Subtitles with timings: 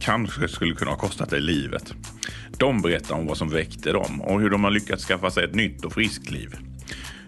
[0.00, 1.94] kanske skulle kunna ha kostat dig livet.
[2.58, 5.54] De berättar om vad som väckte dem och hur de har lyckats skaffa sig ett
[5.54, 6.56] nytt och friskt liv.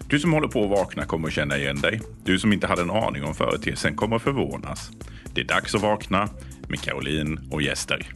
[0.09, 2.01] Du som håller på att vakna kommer att känna igen dig.
[2.25, 4.91] Du som inte hade en aning om företeelsen kommer att förvånas.
[5.35, 6.29] Det är dags att vakna
[6.69, 8.15] med Caroline och gäster.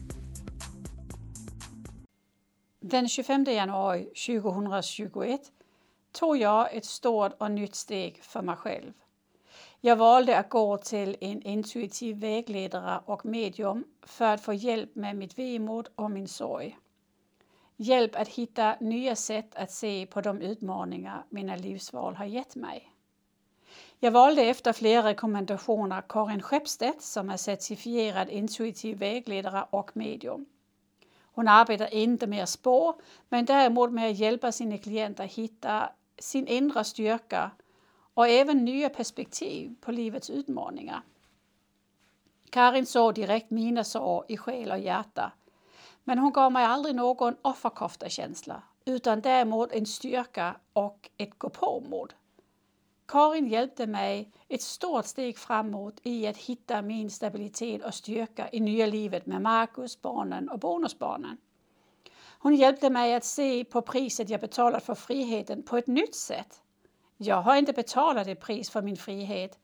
[2.80, 5.41] Den 25 januari 2021
[6.12, 8.92] tog jag ett stort och nytt steg för mig själv.
[9.86, 15.16] Jag valde att gå till en intuitiv vägledare och medium för att få hjälp med
[15.16, 16.78] mitt vemod och min sorg.
[17.76, 22.92] Hjälp att hitta nya sätt att se på de utmaningar mina livsval har gett mig.
[23.98, 30.46] Jag valde efter flera rekommendationer Karin Skeppstedt som är certifierad intuitiv vägledare och medium.
[31.22, 32.94] Hon arbetar inte med spår,
[33.28, 37.50] men däremot med att hjälpa sina klienter hitta sin inre styrka
[38.14, 41.02] och även nya perspektiv på livets utmaningar.
[42.50, 45.32] Karin såg direkt mina sår i själ och hjärta.
[46.04, 52.14] Men hon gav mig aldrig någon offerkofta-känsla utan däremot en styrka och ett gå-på-mod.
[53.06, 58.60] Karin hjälpte mig ett stort steg framåt i att hitta min stabilitet och styrka i
[58.60, 61.36] nya livet med Marcus, barnen och bonusbarnen.
[62.38, 66.62] Hon hjälpte mig att se på priset jag betalat för friheten på ett nytt sätt.
[67.16, 69.58] Jag har inte betalat ett pris för min frihet.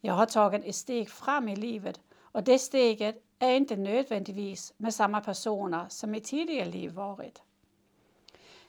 [0.00, 4.94] Jag har tagit ett steg fram i livet och det steget är inte nödvändigtvis med
[4.94, 7.42] samma personer som i tidigare liv varit.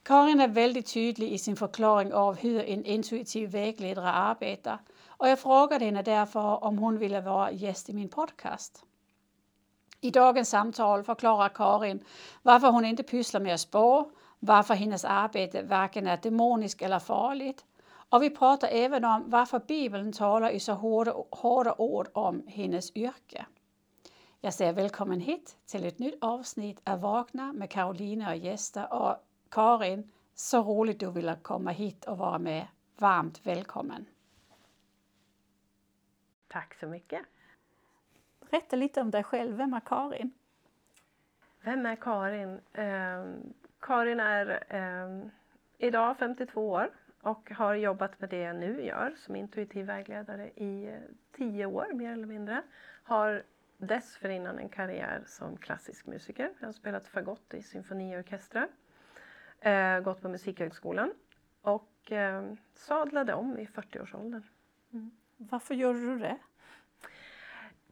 [0.03, 5.39] Karin är väldigt tydlig i sin förklaring av hur en intuitiv vägledare arbetar och jag
[5.39, 8.83] frågade henne därför om hon ville vara gäst i min podcast.
[10.01, 12.03] I dagens samtal förklarar Karin
[12.41, 17.65] varför hon inte pysslar med att spå, varför hennes arbete varken är demoniskt eller farligt
[18.09, 22.95] och vi pratar även om varför Bibeln talar i så hårda, hårda ord om hennes
[22.95, 23.45] yrke.
[24.41, 28.93] Jag säger välkommen hit till ett nytt avsnitt av Vakna med Karolina och gäster.
[28.93, 29.15] Och
[29.49, 32.67] Karin, så roligt du ville komma hit och vara med.
[32.97, 34.05] Varmt välkommen!
[36.47, 37.21] Tack så mycket!
[38.49, 39.57] Berätta lite om dig själv.
[39.57, 40.31] Vem är Karin?
[41.61, 42.59] Vem är Karin?
[42.73, 43.25] Eh,
[43.79, 45.27] Karin är eh,
[45.77, 46.89] idag 52 år
[47.27, 50.99] och har jobbat med det jag nu gör som intuitiv vägledare i eh,
[51.31, 52.63] tio år mer eller mindre.
[53.03, 53.43] Har
[53.77, 56.51] dessförinnan en karriär som klassisk musiker.
[56.59, 58.67] Jag har spelat fagott i symfoniorkestrar,
[59.59, 61.13] eh, gått på Musikhögskolan
[61.61, 62.43] och eh,
[62.73, 64.43] sadlade om i 40-årsåldern.
[64.93, 65.11] Mm.
[65.37, 66.37] Varför gjorde du det?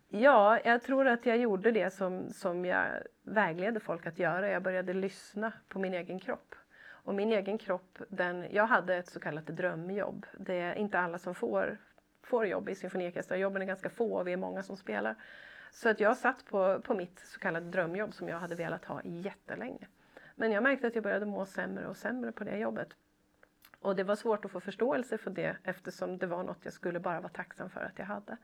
[0.07, 2.88] Ja, jag tror att jag gjorde det som, som jag
[3.23, 4.50] vägledde folk att göra.
[4.50, 6.56] Jag började lyssna på min egen kropp.
[7.05, 10.25] Och min egen kropp, den, jag hade ett så kallat drömjobb.
[10.38, 11.77] Det är inte alla som får,
[12.23, 13.38] får jobb i symfoniorkestrar.
[13.38, 15.16] Jobben är ganska få och vi är många som spelar.
[15.71, 19.01] Så att jag satt på, på mitt så kallade drömjobb som jag hade velat ha
[19.03, 19.88] jättelänge.
[20.35, 22.89] Men jag märkte att jag började må sämre och sämre på det jobbet.
[23.79, 26.99] Och det var svårt att få förståelse för det eftersom det var något jag skulle
[26.99, 28.37] bara vara tacksam för att jag hade.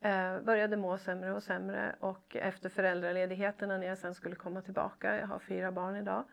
[0.00, 5.20] Eh, började må sämre och sämre och efter föräldraledigheterna när jag sen skulle komma tillbaka,
[5.20, 6.24] jag har fyra barn idag,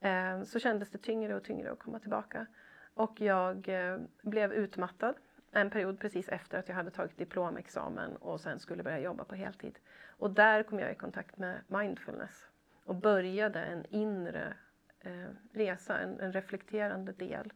[0.00, 2.46] Eh, så kändes det tyngre och tyngre att komma tillbaka.
[2.94, 5.14] Och jag eh, blev utmattad
[5.52, 9.34] en period precis efter att jag hade tagit diplomexamen och sen skulle börja jobba på
[9.34, 9.78] heltid.
[10.06, 12.48] Och där kom jag i kontakt med mindfulness
[12.84, 14.54] och började en inre
[15.00, 17.52] eh, resa, en, en, reflekterande del.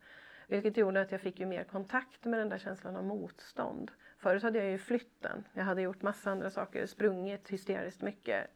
[0.47, 3.91] Vilket gjorde att jag fick ju mer kontakt med den där känslan av motstånd.
[4.19, 8.51] Förut hade jag ju flytten, jag hade gjort massa andra saker, sprungit hysteriskt mycket.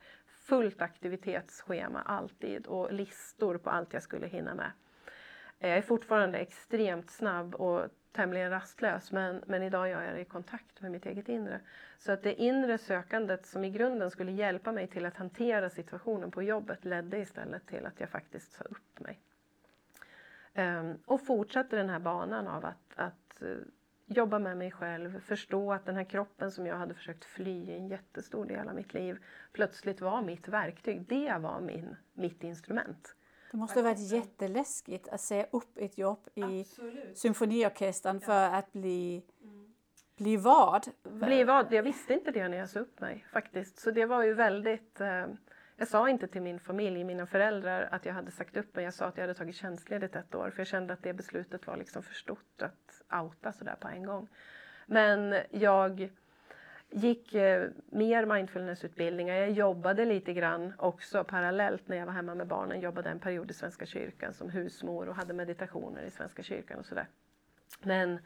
[0.47, 4.71] Fullt aktivitetsschema alltid och listor på allt jag skulle hinna med.
[5.59, 10.21] Eh, jag är fortfarande extremt snabb och tämligen rastlös men, men idag gör jag det
[10.21, 11.61] i kontakt med mitt eget inre.
[11.99, 16.31] Så att det inre sökandet som i grunden skulle hjälpa mig till att hantera situationen
[16.31, 19.21] på jobbet ledde istället till att jag faktiskt sa upp mig.
[20.55, 23.57] Ehm, och fortsatte den här banan av att, att eh,
[24.07, 27.77] jobba med mig själv, förstå att den här kroppen som jag hade försökt fly i
[27.77, 29.19] en jättestor del av mitt liv
[29.53, 31.07] plötsligt var mitt verktyg.
[31.09, 33.15] Det var min, mitt instrument.
[33.51, 37.19] Det måste ha varit jätteläskigt att säga upp ett jobb i Absolut.
[37.19, 39.75] symfoniorkestern för att bli, mm.
[40.17, 40.87] bli vad?
[41.03, 41.73] Bli vad?
[41.73, 43.79] Jag visste inte det när jag sa upp mig faktiskt.
[43.79, 45.01] Så det var ju väldigt...
[45.01, 45.27] Eh,
[45.79, 48.85] jag sa inte till min familj, mina föräldrar, att jag hade sagt upp mig.
[48.85, 51.67] Jag sa att jag hade tagit tjänstledigt ett år för jag kände att det beslutet
[51.67, 54.29] var liksom för stort att outa sådär på en gång.
[54.87, 56.11] Men jag
[56.91, 59.35] gick eh, mer mindfulnessutbildningar.
[59.35, 62.81] Jag jobbade lite grann också parallellt när jag var hemma med barnen.
[62.81, 66.87] Jobbade en period i Svenska kyrkan som husmor och hade meditationer i Svenska kyrkan och
[66.87, 67.07] sådär.
[67.83, 68.19] Men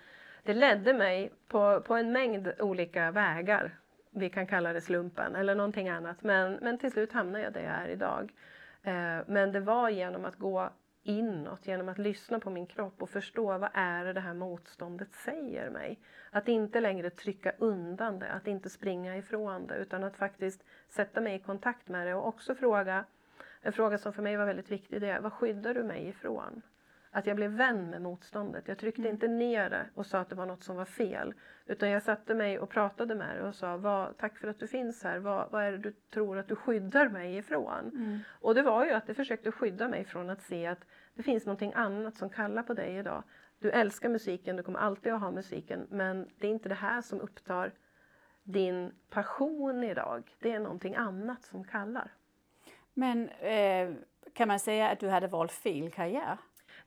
[0.43, 3.80] det ledde mig på, på en mängd olika vägar.
[4.11, 6.23] Vi kan kalla det slumpen eller någonting annat.
[6.23, 8.33] Men, men till slut hamnade jag där jag är idag.
[8.83, 10.71] Eh, men det var genom att gå
[11.03, 15.13] inåt genom att lyssna på min kropp och förstå vad är det det här motståndet
[15.13, 15.99] säger mig.
[16.31, 21.21] Att inte längre trycka undan det, att inte springa ifrån det utan att faktiskt sätta
[21.21, 23.05] mig i kontakt med det och också fråga
[23.63, 26.63] en fråga som för mig var väldigt viktig det är vad skyddar du mig ifrån?
[27.13, 28.69] Att jag blev vän med motståndet.
[28.69, 29.13] Jag tryckte mm.
[29.13, 31.35] inte ner det och sa att det var något som var fel.
[31.67, 34.67] Utan jag satte mig och pratade med det och sa vad, tack för att du
[34.67, 35.19] finns här.
[35.19, 37.91] Vad, vad är det du tror att du skyddar mig ifrån?
[37.95, 38.19] Mm.
[38.41, 40.85] Och det var ju att det försökte skydda mig från att se att
[41.15, 43.23] det finns någonting annat som kallar på dig idag.
[43.59, 47.01] Du älskar musiken, du kommer alltid att ha musiken men det är inte det här
[47.01, 47.73] som upptar
[48.43, 50.37] din passion idag.
[50.41, 52.11] Det är någonting annat som kallar.
[52.95, 53.91] Men eh,
[54.35, 56.39] kan man säga att du hade valt fel karriär?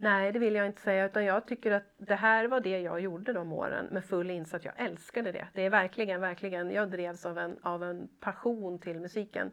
[0.04, 3.00] Nej, det vill jag inte säga utan jag tycker att det här var det jag
[3.00, 4.66] gjorde de åren med full insats.
[4.66, 5.48] Jag älskade det.
[5.54, 9.52] Det är verkligen, verkligen, jag drevs av en, av en passion till musiken.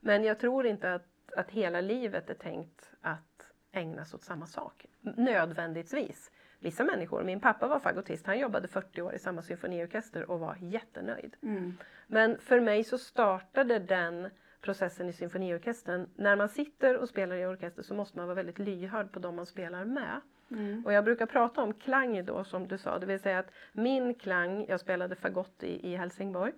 [0.00, 4.86] Men jag tror inte att, att hela livet är tänkt att ägnas åt samma sak.
[5.00, 6.30] Nödvändigtvis.
[6.58, 10.56] Vissa människor, min pappa var fagotist, han jobbade 40 år i samma symfoniorkester och var
[10.60, 11.36] jättenöjd.
[11.42, 11.76] Mm.
[12.06, 14.30] Men för mig så startade den
[14.64, 16.08] processen i symfoniorkestern.
[16.16, 19.36] När man sitter och spelar i orkester så måste man vara väldigt lyhörd på de
[19.36, 20.20] man spelar med.
[20.50, 20.82] Mm.
[20.84, 24.14] Och jag brukar prata om klang då som du sa, det vill säga att min
[24.14, 26.52] klang, jag spelade fagott i, i Helsingborg,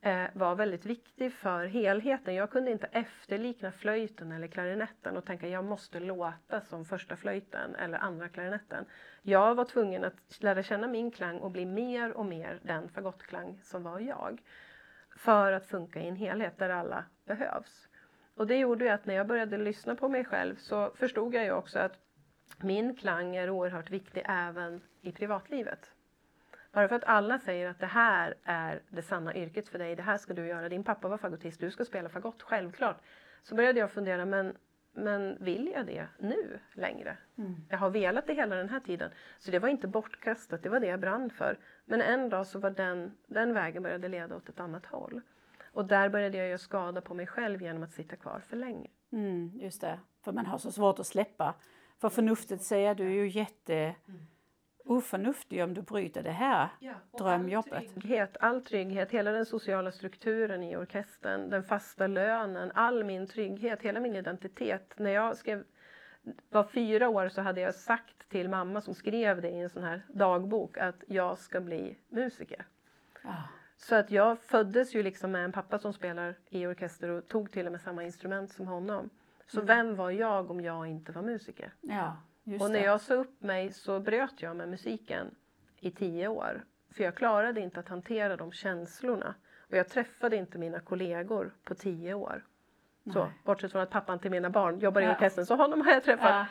[0.00, 2.34] eh, var väldigt viktig för helheten.
[2.34, 7.74] Jag kunde inte efterlikna flöjten eller klarinetten och tänka jag måste låta som första flöjten
[7.74, 8.84] eller andra klarinetten.
[9.22, 13.58] Jag var tvungen att lära känna min klang och bli mer och mer den fagottklang
[13.62, 14.42] som var jag
[15.20, 17.88] för att funka i en helhet där alla behövs.
[18.34, 21.44] Och det gjorde ju att när jag började lyssna på mig själv så förstod jag
[21.44, 21.98] ju också att
[22.58, 25.92] min klang är oerhört viktig även i privatlivet.
[26.72, 30.02] Bara för att alla säger att det här är det sanna yrket för dig, det
[30.02, 32.96] här ska du göra, din pappa var fagottist, du ska spela fagott, självklart.
[33.42, 34.56] Så började jag fundera, men,
[34.92, 37.16] men vill jag det nu längre?
[37.38, 37.56] Mm.
[37.68, 39.10] Jag har velat det hela den här tiden.
[39.38, 41.58] Så det var inte bortkastat, det var det jag brann för.
[41.84, 45.20] Men en dag så var den, den vägen började leda åt ett annat håll.
[45.72, 48.90] Och där började jag göra skada på mig själv genom att sitta kvar för länge.
[49.12, 51.54] Mm, just det, för man har så svårt att släppa.
[51.98, 53.74] För förnuftet säger du är ju jätte
[54.08, 54.26] mm.
[54.90, 57.72] Oförnuftig om du bryter det här ja, drömjobbet.
[57.72, 63.26] All trygghet, all trygghet, hela den sociala strukturen i orkestern, den fasta lönen, all min
[63.26, 64.92] trygghet, hela min identitet.
[64.96, 65.64] När jag skrev
[66.50, 69.82] var fyra år så hade jag sagt till mamma som skrev det i en sån
[69.82, 72.66] här dagbok att jag ska bli musiker.
[73.22, 73.42] Ah.
[73.76, 77.50] Så att jag föddes ju liksom med en pappa som spelar i orkester och tog
[77.50, 79.10] till och med samma instrument som honom.
[79.46, 79.66] Så mm.
[79.66, 81.72] vem var jag om jag inte var musiker?
[81.80, 82.16] Ja,
[82.60, 85.34] och när jag sa upp mig så bröt jag med musiken
[85.80, 86.64] i tio år.
[86.90, 89.34] För jag klarade inte att hantera de känslorna.
[89.70, 92.44] Och jag träffade inte mina kollegor på tio år.
[93.12, 95.10] Så, bortsett från att pappan till mina barn jobbar i ja.
[95.10, 96.30] orkestern, så honom har jag träffat.
[96.30, 96.46] Ja.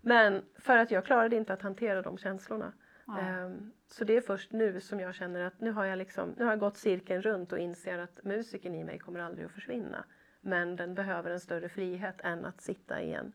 [0.00, 2.72] Men för att jag klarade inte att hantera de känslorna.
[3.06, 6.44] Um, så det är först nu som jag känner att nu har jag, liksom, nu
[6.44, 10.04] har jag gått cirkeln runt och inser att musiken i mig kommer aldrig att försvinna.
[10.40, 13.32] Men den behöver en större frihet än att sitta i en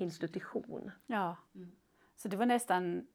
[0.00, 0.90] institution.
[1.06, 1.72] Ja, mm.
[2.16, 3.06] så det var nästan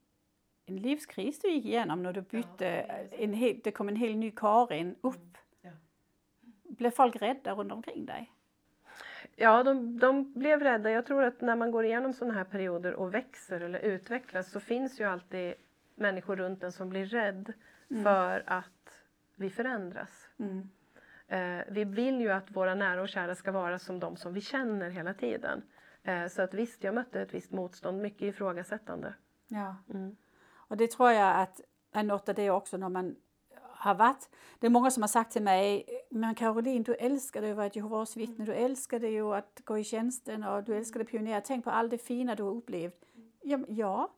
[0.65, 4.17] en livskris du gick igenom när du bytte, ja, en hel, det kom en helt
[4.17, 5.15] ny Karin upp.
[5.15, 5.31] Mm.
[5.61, 5.71] Ja.
[6.63, 8.31] Blev folk rädda runt omkring dig?
[9.35, 10.91] Ja, de, de blev rädda.
[10.91, 14.59] Jag tror att när man går igenom sådana här perioder och växer eller utvecklas så
[14.59, 15.53] finns ju alltid
[15.95, 17.53] människor runt en som blir rädd
[17.89, 18.03] mm.
[18.03, 20.29] för att vi förändras.
[20.39, 20.69] Mm.
[21.27, 24.41] Eh, vi vill ju att våra nära och kära ska vara som de som vi
[24.41, 25.61] känner hela tiden.
[26.05, 29.13] Eh, så att visst, jag mötte ett visst motstånd, mycket ifrågasättande.
[29.47, 29.75] Ja.
[29.93, 30.15] Mm.
[30.53, 33.15] Och det tror jag att är något av det också när man
[33.61, 34.29] har varit.
[34.59, 37.65] Det är många som har sagt till mig, men Caroline du älskade ju att vara
[37.67, 41.41] ett Jehovas vittne, du älskade ju att gå i tjänsten och du älskade pionjär.
[41.45, 43.05] Tänk på allt det fina du har upplevt.
[43.41, 44.11] Ja, ja.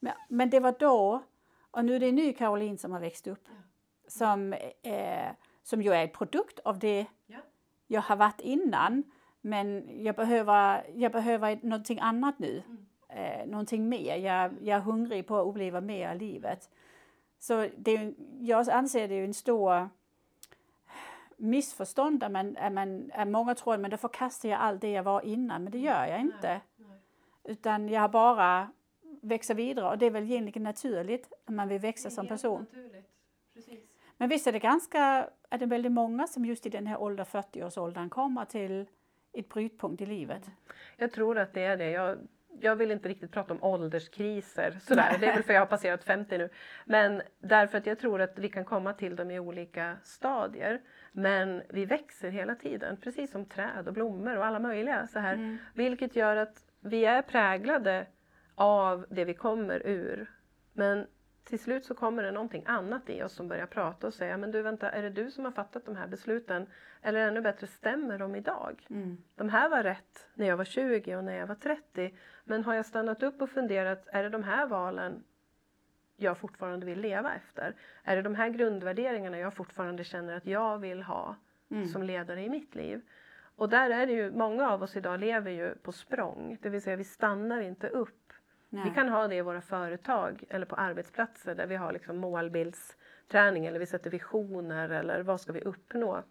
[0.00, 1.22] Men, men det var då
[1.70, 3.48] och nu är det en ny Caroline som har växt upp.
[4.08, 4.52] Som,
[4.82, 5.30] eh,
[5.62, 7.06] som ju är en produkt av det
[7.86, 9.02] jag har varit innan.
[9.46, 12.62] Men jag behöver, jag behöver någonting annat nu.
[13.08, 14.16] Eh, någonting mer.
[14.16, 16.70] Jag, jag är hungrig på att uppleva mer av livet.
[17.38, 19.88] Så det är, jag anser det är en stor
[21.36, 24.90] missförstånd där, man, är man, är många tror att men då förkastar jag allt det
[24.90, 26.48] jag var innan, men det gör jag inte.
[26.48, 26.98] Nej, nej.
[27.44, 28.70] Utan jag bara
[29.22, 32.66] växer vidare och det är väl egentligen naturligt att man vill växa som person.
[34.16, 37.26] Men visst är det ganska, är det väldigt många som just i den här åldern,
[37.26, 38.86] 40-årsåldern, kommer till
[39.40, 40.50] ett brytpunkt i livet?
[40.96, 41.90] Jag tror att det är det.
[41.90, 42.18] Jag,
[42.60, 45.16] jag vill inte riktigt prata om ålderskriser sådär.
[45.20, 46.48] Det är väl för jag har passerat 50 nu.
[46.84, 50.80] Men därför att jag tror att vi kan komma till dem i olika stadier.
[51.12, 55.34] Men vi växer hela tiden, precis som träd och blommor och alla möjliga så här.
[55.34, 55.58] Mm.
[55.74, 58.06] Vilket gör att vi är präglade
[58.54, 60.30] av det vi kommer ur.
[60.72, 61.06] Men
[61.46, 64.50] till slut så kommer det någonting annat i oss som börjar prata och säga, men
[64.50, 66.66] du vänta, är det du som har fattat de här besluten?
[67.02, 68.86] Eller ännu bättre, stämmer de idag?
[68.90, 69.16] Mm.
[69.34, 72.14] De här var rätt när jag var 20 och när jag var 30.
[72.44, 75.24] Men har jag stannat upp och funderat, är det de här valen
[76.16, 77.74] jag fortfarande vill leva efter?
[78.02, 81.36] Är det de här grundvärderingarna jag fortfarande känner att jag vill ha
[81.70, 81.86] mm.
[81.86, 83.00] som ledare i mitt liv?
[83.56, 86.82] Och där är det ju, många av oss idag lever ju på språng, det vill
[86.82, 88.25] säga vi stannar inte upp.
[88.68, 88.84] Nej.
[88.84, 93.66] Vi kan ha det i våra företag eller på arbetsplatser där vi har liksom målbildsträning
[93.66, 96.22] eller vi sätter visioner eller vad ska vi uppnå.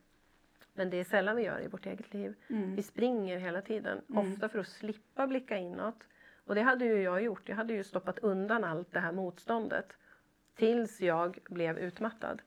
[0.73, 2.35] Men det är sällan vi gör i vårt eget liv.
[2.47, 2.75] Mm.
[2.75, 4.31] Vi springer hela tiden, mm.
[4.31, 6.03] ofta för att slippa blicka inåt.
[6.45, 7.49] Och det hade ju jag gjort.
[7.49, 9.97] Jag hade ju stoppat undan allt det här motståndet
[10.55, 12.41] tills jag blev utmattad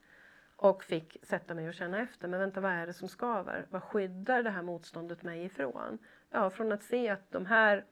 [0.57, 2.29] och fick sätta mig och känna efter.
[2.29, 3.67] Men vänta, vad är det som skaver?
[3.71, 5.99] Vad skyddar det här motståndet mig ifrån?
[6.31, 7.85] Ja, från att se att de här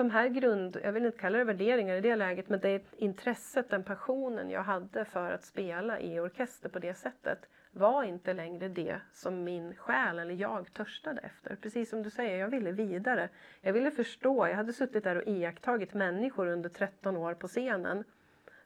[0.00, 3.70] de här grund, jag vill inte kalla det värderingar i det läget, men det intresset,
[3.70, 7.38] den passionen jag hade för att spela i orkester på det sättet
[7.72, 11.56] var inte längre det som min själ eller jag törstade efter.
[11.56, 13.28] Precis som du säger, jag ville vidare.
[13.60, 14.46] Jag ville förstå.
[14.46, 18.04] Jag hade suttit där och iakttagit människor under 13 år på scenen.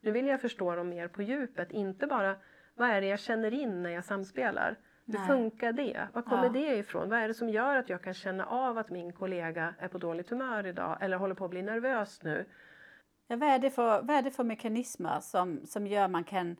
[0.00, 2.36] Nu vill jag förstå dem mer på djupet, inte bara
[2.74, 4.76] vad är det jag känner in när jag samspelar?
[5.06, 5.26] Hur Nej.
[5.26, 6.08] funkar det?
[6.12, 6.48] Var kommer ja.
[6.48, 7.10] det ifrån?
[7.10, 9.98] Vad är det som gör att jag kan känna av att min kollega är på
[9.98, 12.46] dåligt humör idag eller håller på att bli nervös nu?
[13.26, 16.56] Ja, vad, är det för, vad är det för mekanismer som, som gör man kan,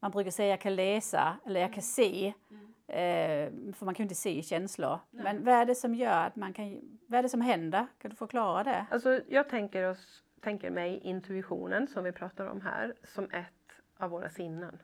[0.00, 2.66] man brukar säga jag kan läsa eller jag kan se, mm.
[2.86, 4.98] eh, för man kan ju inte se känslor.
[5.10, 5.24] Nej.
[5.24, 7.86] Men vad är det som gör att man kan, vad är det som händer?
[7.98, 8.86] Kan du förklara det?
[8.90, 13.46] Alltså, jag tänker, oss, tänker mig intuitionen som vi pratar om här som ett
[13.96, 14.78] av våra sinnen.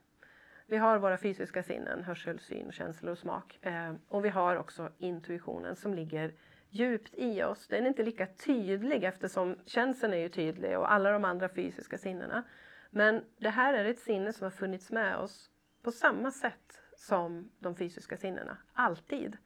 [0.66, 3.58] Vi har våra fysiska sinnen, hörsel, syn, känsla och smak.
[3.62, 6.34] Eh, och vi har också intuitionen som ligger
[6.70, 7.68] djupt i oss.
[7.68, 11.98] Den är inte lika tydlig eftersom känseln är ju tydlig och alla de andra fysiska
[11.98, 12.42] sinnena.
[12.90, 15.50] Men det här är ett sinne som har funnits med oss
[15.82, 19.36] på samma sätt som de fysiska sinnena, alltid.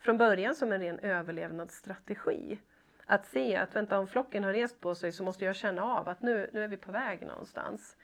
[0.00, 2.58] Från början som en ren överlevnadsstrategi.
[3.06, 6.08] Att se att vänta, om flocken har rest på sig så måste jag känna av
[6.08, 7.96] att nu, nu är vi på väg någonstans.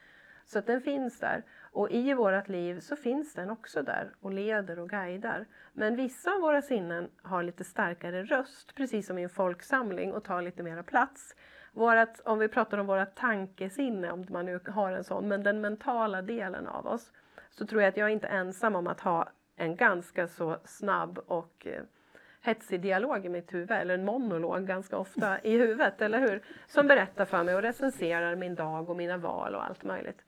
[0.52, 1.42] Så att den finns där.
[1.72, 5.46] Och i vårt liv så finns den också där och leder och guidar.
[5.72, 10.24] Men vissa av våra sinnen har lite starkare röst, precis som i en folksamling, och
[10.24, 11.36] tar lite mera plats.
[11.72, 15.60] Vårat, om vi pratar om våra tankesinne, om man nu har en sån, men den
[15.60, 17.12] mentala delen av oss,
[17.50, 21.18] så tror jag att jag är inte ensam om att ha en ganska så snabb
[21.18, 21.82] och eh,
[22.40, 26.42] hetsig dialog i mitt huvud, eller en monolog ganska ofta i huvudet, eller hur?
[26.66, 30.24] Som berättar för mig och recenserar min dag och mina val och allt möjligt.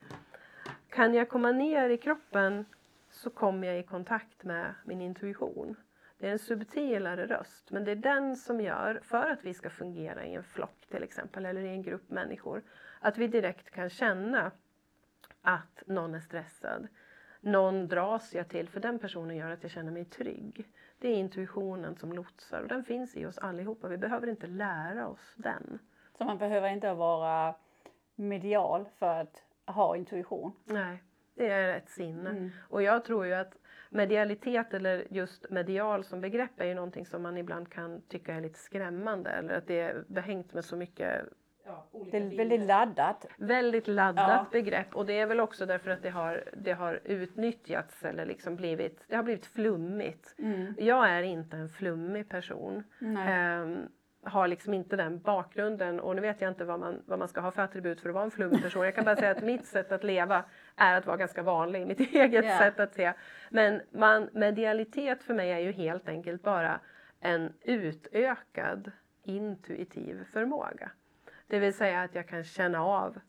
[0.89, 2.65] Kan jag komma ner i kroppen
[3.11, 5.77] så kommer jag i kontakt med min intuition.
[6.19, 9.71] Det är en subtilare röst, men det är den som gör, för att vi ska
[9.71, 12.63] fungera i en flock till exempel, eller i en grupp människor,
[13.01, 14.51] att vi direkt kan känna
[15.43, 16.89] att någon är stressad.
[17.41, 20.67] Någon dras jag till, för den personen gör att jag känner mig trygg.
[21.03, 23.89] Det är intuitionen som lotsar och den finns i oss allihopa.
[23.89, 25.79] Vi behöver inte lära oss den.
[26.19, 27.55] Så man behöver inte vara
[28.15, 30.53] medial för att ha intuition?
[30.65, 31.03] Nej,
[31.35, 32.31] det är ett sinne.
[32.31, 32.51] Mm.
[32.69, 33.59] Och jag tror ju att
[33.91, 38.41] medialitet eller just medial som begrepp är ju någonting som man ibland kan tycka är
[38.41, 41.25] lite skrämmande eller att det är behängt med så mycket
[41.65, 43.27] Ja, det är väldigt laddat.
[43.37, 44.47] Väldigt laddat ja.
[44.53, 48.57] begrepp och det är väl också därför att det har, det har utnyttjats eller liksom
[48.57, 50.35] blivit, det har blivit flummigt.
[50.39, 50.75] Mm.
[50.79, 52.85] Jag är inte en flummig person.
[53.01, 53.89] Um,
[54.25, 57.41] har liksom inte den bakgrunden och nu vet jag inte vad man, vad man ska
[57.41, 58.85] ha för attribut för att vara en flummig person.
[58.85, 60.45] Jag kan bara säga att mitt sätt att leva
[60.77, 62.59] är att vara ganska vanlig, mitt eget yeah.
[62.59, 63.13] sätt att se.
[63.51, 66.81] Men man, medialitet för mig är ju helt enkelt bara
[67.21, 68.93] en utökad
[69.23, 70.91] intuitiv förmåga.
[71.53, 73.21] Det vill säga att jag kan känna av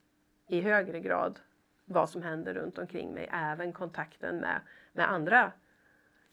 [0.47, 1.39] i högre grad
[1.85, 4.61] vad som händer runt omkring mig, även kontakten med,
[4.93, 5.51] med andra.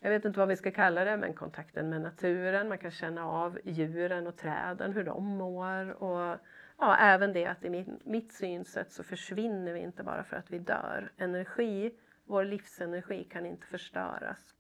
[0.00, 2.68] Jag vet inte vad vi ska kalla det, men kontakten med naturen.
[2.68, 6.02] Man kan känna av djuren och träden, hur de mår.
[6.02, 6.38] Och
[6.78, 10.50] ja, även det att i mitt, mitt synsätt så försvinner vi inte bara för att
[10.50, 11.12] vi dör.
[11.16, 11.94] Energi,
[12.25, 14.54] vår livsenergi kan inte förstöras.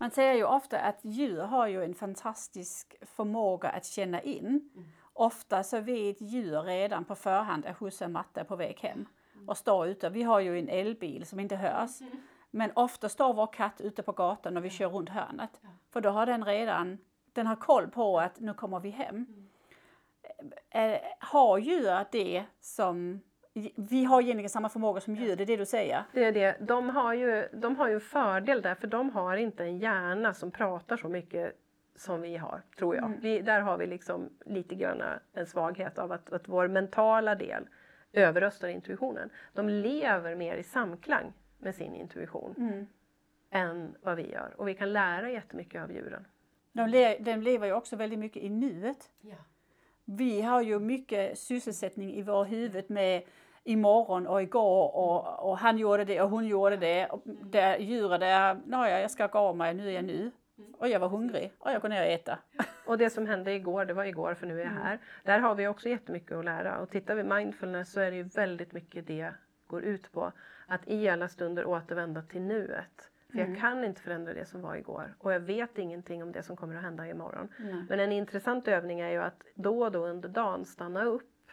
[0.00, 4.70] Man säger ju ofta att djur har ju en fantastisk förmåga att känna in.
[5.22, 9.06] Ofta så vet djur redan på förhand att husse och matte på väg hem
[9.46, 10.10] och står ute.
[10.10, 11.90] Vi har ju en elbil som inte hörs.
[12.50, 15.60] Men ofta står vår katt ute på gatan när vi kör runt hörnet.
[15.90, 16.98] För då har den redan,
[17.32, 19.26] den har koll på att nu kommer vi hem.
[20.70, 20.98] Mm.
[21.18, 23.20] har djur det som
[23.76, 26.04] vi har egentligen samma förmåga som djur, det är det du säger?
[26.12, 26.56] Det är det.
[26.60, 30.34] De har ju, de har ju en fördel där för de har inte en hjärna
[30.34, 31.61] som pratar så mycket
[31.96, 33.04] som vi har, tror jag.
[33.04, 33.20] Mm.
[33.20, 37.68] Vi, där har vi liksom lite grann en svaghet av att, att vår mentala del
[38.12, 39.30] överröstar intuitionen.
[39.52, 42.86] De lever mer i samklang med sin intuition mm.
[43.50, 44.54] än vad vi gör.
[44.56, 46.26] Och vi kan lära jättemycket av djuren.
[46.72, 49.10] De, le de lever ju också väldigt mycket i nuet.
[49.20, 49.36] Ja.
[50.04, 53.22] Vi har ju mycket sysselsättning i vårt huvud med
[53.64, 57.06] imorgon och igår och, och han gjorde det och hon gjorde det.
[57.06, 60.30] Och där djuret där, naja jag ska gå av mig, nu är jag nu.
[60.78, 62.38] Och jag var hungrig och jag går ner och äta.
[62.86, 64.82] Och det som hände igår, det var igår för nu är jag mm.
[64.82, 64.98] här.
[65.24, 66.78] Där har vi också jättemycket att lära.
[66.78, 69.34] Och tittar vi mindfulness så är det ju väldigt mycket det
[69.66, 70.32] går ut på.
[70.66, 73.10] Att i alla stunder återvända till nuet.
[73.30, 73.60] För jag mm.
[73.60, 76.76] kan inte förändra det som var igår och jag vet ingenting om det som kommer
[76.76, 77.48] att hända imorgon.
[77.58, 77.86] Mm.
[77.88, 81.50] Men en intressant övning är ju att då och då under dagen stanna upp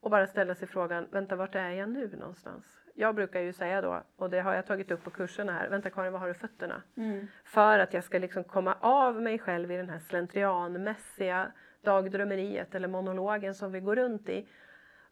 [0.00, 2.83] och bara ställa sig frågan, vänta vart är jag nu någonstans?
[2.96, 5.90] Jag brukar ju säga då, och det har jag tagit upp på kurserna här, vänta
[5.90, 6.82] Karin var har du fötterna?
[6.96, 7.26] Mm.
[7.44, 12.88] För att jag ska liksom komma av mig själv i den här slentrianmässiga dagdrömmeriet eller
[12.88, 14.48] monologen som vi går runt i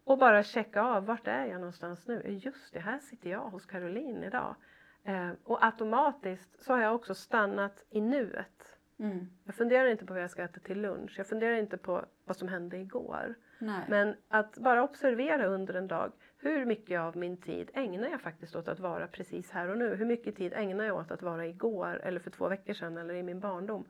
[0.05, 2.23] och bara checka av, vart är jag någonstans nu?
[2.27, 4.57] Just det, här sitter jag hos Caroline idag.
[5.05, 8.79] Eh, och automatiskt så har jag också stannat i nuet.
[8.99, 9.27] Mm.
[9.45, 11.15] Jag funderar inte på vad jag ska äta till lunch.
[11.19, 13.35] Jag funderar inte på vad som hände igår.
[13.59, 13.85] Nej.
[13.89, 16.12] Men att bara observera under en dag.
[16.45, 19.95] Hur mycket av min tid ägnar jag faktiskt åt att vara precis här och nu?
[19.95, 23.15] Hur mycket tid ägnar jag åt att vara igår eller för två veckor sedan eller
[23.15, 23.85] i min barndom?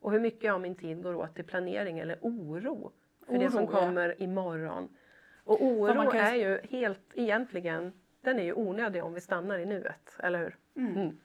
[0.00, 2.92] Och hur mycket av min tid går åt till planering eller oro
[3.26, 4.24] för oro, det som kommer ja.
[4.24, 4.96] imorgon?
[5.44, 6.20] Och oro kan...
[6.20, 10.56] är ju helt egentligen, den är ju onödig om vi stannar i nuet, eller hur?
[10.76, 10.96] Mm.
[10.96, 11.20] Mm.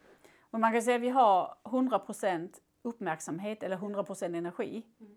[0.51, 2.49] Och man kan säga att vi har 100%
[2.81, 4.85] uppmärksamhet eller 100% energi.
[4.99, 5.15] Mm.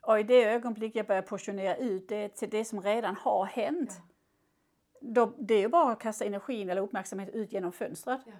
[0.00, 3.90] Och i det ögonblick jag börjar portionera ut det till det som redan har hänt,
[3.98, 4.13] ja.
[5.12, 8.20] Då, det är ju bara att kasta energin eller uppmärksamhet ut genom fönstret.
[8.26, 8.32] Ja.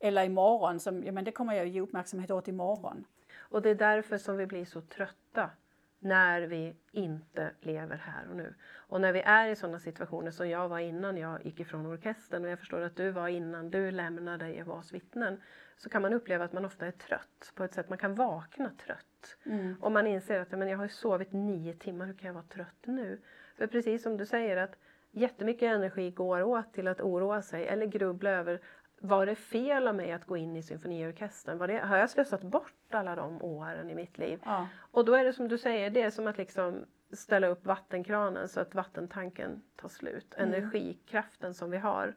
[0.00, 3.04] Eller imorgon, som, ja, men det kommer jag ge uppmärksamhet åt imorgon.
[3.38, 5.50] Och det är därför som vi blir så trötta
[5.98, 8.54] när vi inte lever här och nu.
[8.74, 12.44] Och när vi är i sådana situationer som jag var innan jag gick ifrån orkestern
[12.44, 15.40] och jag förstår att du var innan du lämnade Jehovas vittnen
[15.76, 17.88] så kan man uppleva att man ofta är trött på ett sätt.
[17.88, 19.36] Man kan vakna trött.
[19.44, 19.76] Mm.
[19.80, 22.86] Och man inser att men jag har sovit nio timmar, hur kan jag vara trött
[22.86, 23.20] nu?
[23.56, 24.76] För precis som du säger att
[25.12, 28.60] jättemycket energi går åt till att oroa sig eller grubbla över
[29.04, 31.58] var det fel av mig att gå in i symfoniorkestern?
[31.58, 34.40] Var det, har jag slösat bort alla de åren i mitt liv?
[34.44, 34.68] Ja.
[34.78, 38.48] Och då är det som du säger, det är som att liksom ställa upp vattenkranen
[38.48, 40.34] så att vattentanken tar slut.
[40.36, 40.48] Mm.
[40.48, 42.14] Energikraften som vi har.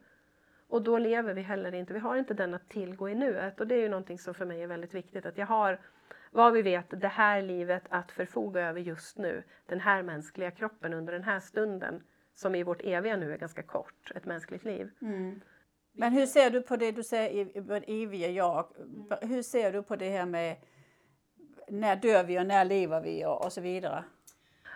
[0.68, 3.60] Och då lever vi heller inte, vi har inte den att tillgå i nuet.
[3.60, 5.26] Och det är ju någonting som för mig är väldigt viktigt.
[5.26, 5.80] Att jag har,
[6.30, 9.42] vad vi vet, det här livet att förfoga över just nu.
[9.66, 12.02] Den här mänskliga kroppen under den här stunden.
[12.36, 14.90] Som i vårt eviga nu är ganska kort, ett mänskligt liv.
[15.02, 15.40] Mm.
[15.92, 18.66] Men hur ser du på det du säger, i eviga jag?
[19.20, 20.56] Hur ser du på det här med
[21.68, 24.04] när dör vi och när lever vi och, och så vidare?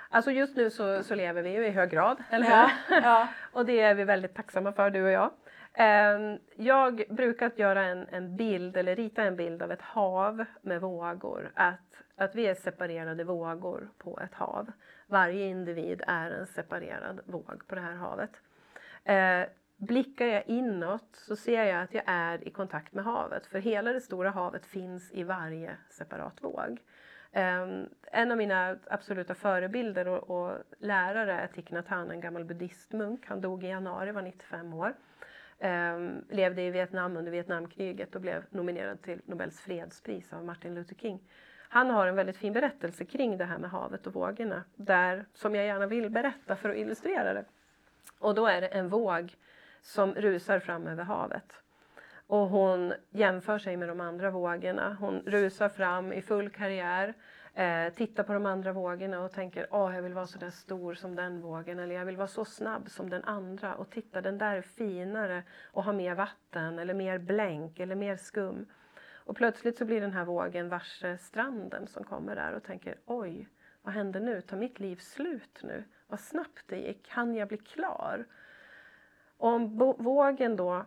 [0.09, 2.53] Alltså just nu så, så lever vi ju i hög grad, eller hur?
[2.53, 2.71] Ja,
[3.03, 3.29] ja.
[3.53, 5.31] och det är vi väldigt tacksamma för, du och jag.
[5.75, 10.81] Ehm, jag brukar göra en, en bild, eller rita en bild av ett hav med
[10.81, 11.53] vågor.
[11.55, 11.81] Att,
[12.17, 14.73] att vi är separerade vågor på ett hav.
[15.11, 18.31] Varje individ är en separerad våg på det här havet.
[19.05, 23.47] Eh, blickar jag inåt så ser jag att jag är i kontakt med havet.
[23.47, 26.81] För hela det stora havet finns i varje separat våg.
[27.33, 32.45] Um, en av mina absoluta förebilder och, och lärare är Thich Nhat Hanh, en gammal
[32.45, 33.27] buddhistmunk.
[33.27, 34.95] Han dog i januari, var 95 år.
[35.59, 40.95] Um, levde i Vietnam under Vietnamkriget och blev nominerad till Nobels fredspris av Martin Luther
[40.95, 41.21] King.
[41.73, 45.55] Han har en väldigt fin berättelse kring det här med havet och vågorna, där, som
[45.55, 47.45] jag gärna vill berätta för att illustrera det.
[48.19, 49.35] Och då är det en våg
[49.83, 51.63] som rusar fram över havet.
[52.27, 54.97] Och hon jämför sig med de andra vågorna.
[55.01, 57.15] Hon rusar fram i full karriär,
[57.55, 60.95] eh, tittar på de andra vågorna och tänker åh, jag vill vara så där stor
[60.95, 64.39] som den vågen eller jag vill vara så snabb som den andra och titta, den
[64.39, 68.67] där är finare och har mer vatten eller mer blänk eller mer skum.
[69.31, 73.49] Och plötsligt så blir den här vågen varse stranden som kommer där och tänker oj,
[73.83, 74.41] vad händer nu?
[74.41, 75.85] Tar mitt liv slut nu?
[76.07, 77.07] Vad snabbt det gick.
[77.07, 78.27] Kan jag bli klar?
[79.37, 80.87] Och om vågen då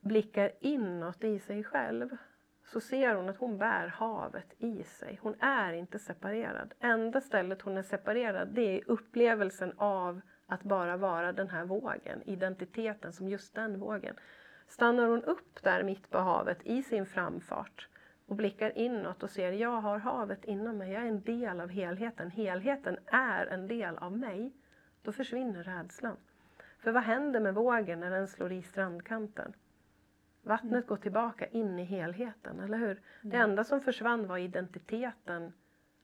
[0.00, 2.16] blickar inåt i sig själv
[2.64, 5.18] så ser hon att hon bär havet i sig.
[5.22, 6.74] Hon är inte separerad.
[6.80, 12.22] Enda stället hon är separerad det är upplevelsen av att bara vara den här vågen,
[12.24, 14.16] identiteten som just den vågen.
[14.68, 17.88] Stannar hon upp där mitt på havet i sin framfart
[18.26, 21.68] och blickar inåt och ser jag har havet inom mig, jag är en del av
[21.68, 24.52] helheten, helheten är en del av mig,
[25.02, 26.16] då försvinner rädslan.
[26.78, 29.52] För vad händer med vågen när den slår i strandkanten?
[30.42, 30.86] Vattnet mm.
[30.86, 32.90] går tillbaka in i helheten, eller hur?
[32.90, 33.00] Mm.
[33.22, 35.52] Det enda som försvann var identiteten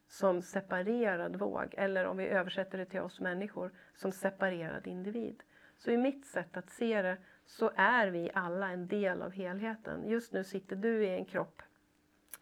[0.08, 5.42] som separerad våg, eller om vi översätter det till oss människor, som separerad individ.
[5.76, 10.08] Så i mitt sätt att se det så är vi alla en del av helheten.
[10.08, 11.62] Just nu sitter du i en kropp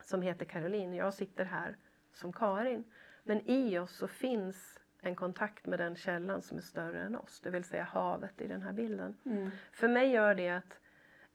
[0.00, 1.76] som heter Caroline och jag sitter här
[2.12, 2.84] som Karin.
[3.22, 7.40] Men i oss så finns en kontakt med den källan som är större än oss,
[7.40, 9.16] det vill säga havet i den här bilden.
[9.24, 9.50] Mm.
[9.72, 10.80] För mig gör det att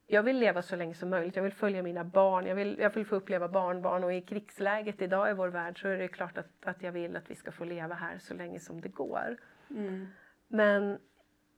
[0.07, 1.35] jag vill leva så länge som möjligt.
[1.35, 2.45] Jag vill följa mina barn.
[2.45, 4.03] Jag vill, jag vill få uppleva barnbarn.
[4.03, 7.15] Och i krigsläget idag i vår värld så är det klart att, att jag vill
[7.15, 9.37] att vi ska få leva här så länge som det går.
[9.69, 10.07] Mm.
[10.47, 10.99] Men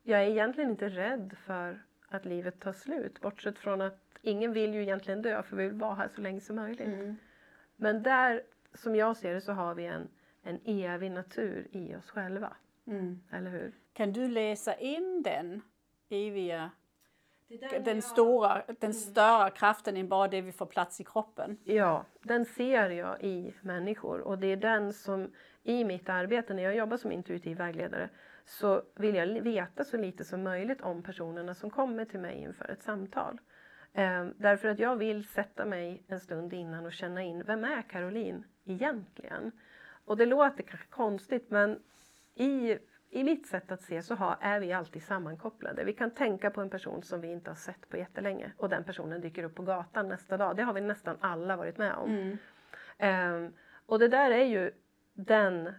[0.03, 3.21] jag är egentligen inte rädd för att livet tar slut.
[3.21, 6.41] Bortsett från att ingen vill ju egentligen dö för vi vill vara här så länge
[6.41, 6.87] som möjligt.
[6.87, 7.15] Mm.
[7.75, 8.41] Men där,
[8.73, 10.07] som jag ser det, så har vi en,
[10.43, 12.55] en evig natur i oss själva.
[12.87, 13.21] Mm.
[13.31, 13.73] Eller hur?
[13.93, 15.61] Kan du läsa in den
[16.09, 16.71] eviga
[17.83, 18.93] den, stora, den mm.
[18.93, 21.57] större kraften än bara det vi får plats i kroppen.
[21.63, 25.31] Ja, den ser jag i människor och det är den som
[25.63, 28.09] i mitt arbete när jag jobbar som intuitiv vägledare
[28.47, 32.69] så vill jag veta så lite som möjligt om personerna som kommer till mig inför
[32.71, 33.39] ett samtal.
[33.93, 37.81] Eh, därför att jag vill sätta mig en stund innan och känna in, vem är
[37.81, 39.51] Caroline egentligen?
[40.05, 41.79] Och det låter kanske konstigt men
[42.35, 42.77] i
[43.09, 45.83] i mitt sätt att se så har, är vi alltid sammankopplade.
[45.83, 48.83] Vi kan tänka på en person som vi inte har sett på jättelänge och den
[48.83, 50.55] personen dyker upp på gatan nästa dag.
[50.55, 52.37] Det har vi nästan alla varit med om.
[52.99, 53.43] Mm.
[53.45, 53.53] Um,
[53.85, 54.71] och det där är ju
[55.13, 55.69] den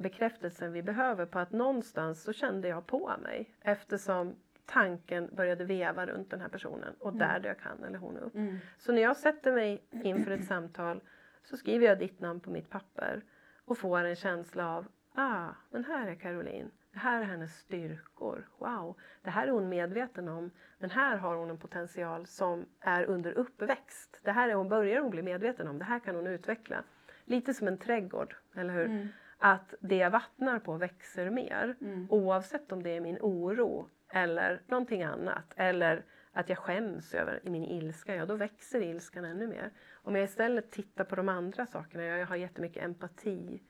[0.00, 4.36] bekräftelsen vi behöver på att någonstans så kände jag på mig eftersom
[4.66, 7.18] tanken började veva runt den här personen och mm.
[7.18, 8.34] där dök han eller hon upp.
[8.34, 8.58] Mm.
[8.78, 11.00] Så när jag sätter mig inför ett samtal
[11.42, 13.22] så skriver jag ditt namn på mitt papper
[13.64, 16.70] och får en känsla av ah, men här är Caroline.
[16.92, 18.48] Det här är hennes styrkor.
[18.58, 20.50] Wow, det här är hon medveten om.
[20.78, 24.20] Men här har hon en potential som är under uppväxt.
[24.22, 25.78] Det här är hon börjar hon bli medveten om.
[25.78, 26.84] Det här kan hon utveckla.
[27.24, 28.84] Lite som en trädgård, eller hur?
[28.84, 29.08] Mm.
[29.42, 31.76] Att det jag vattnar på växer mer.
[31.80, 32.06] Mm.
[32.10, 35.52] Oavsett om det är min oro eller någonting annat.
[35.56, 39.70] Eller att jag skäms över min ilska, ja då växer ilskan ännu mer.
[39.92, 43.62] Om jag istället tittar på de andra sakerna, jag har jättemycket empati,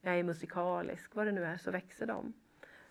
[0.00, 2.32] jag är musikalisk, vad det nu är, så växer de.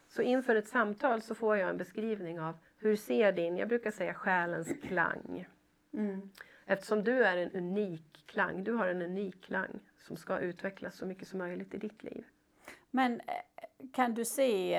[0.08, 3.92] Så inför ett samtal så får jag en beskrivning av hur ser din, jag brukar
[3.92, 5.48] säga själens klang.
[5.94, 6.30] Mm.
[6.66, 11.06] Eftersom du är en unik klang, du har en unik klang som ska utvecklas så
[11.06, 12.26] mycket som möjligt i ditt liv.
[12.92, 14.72] Men eh, kan du se,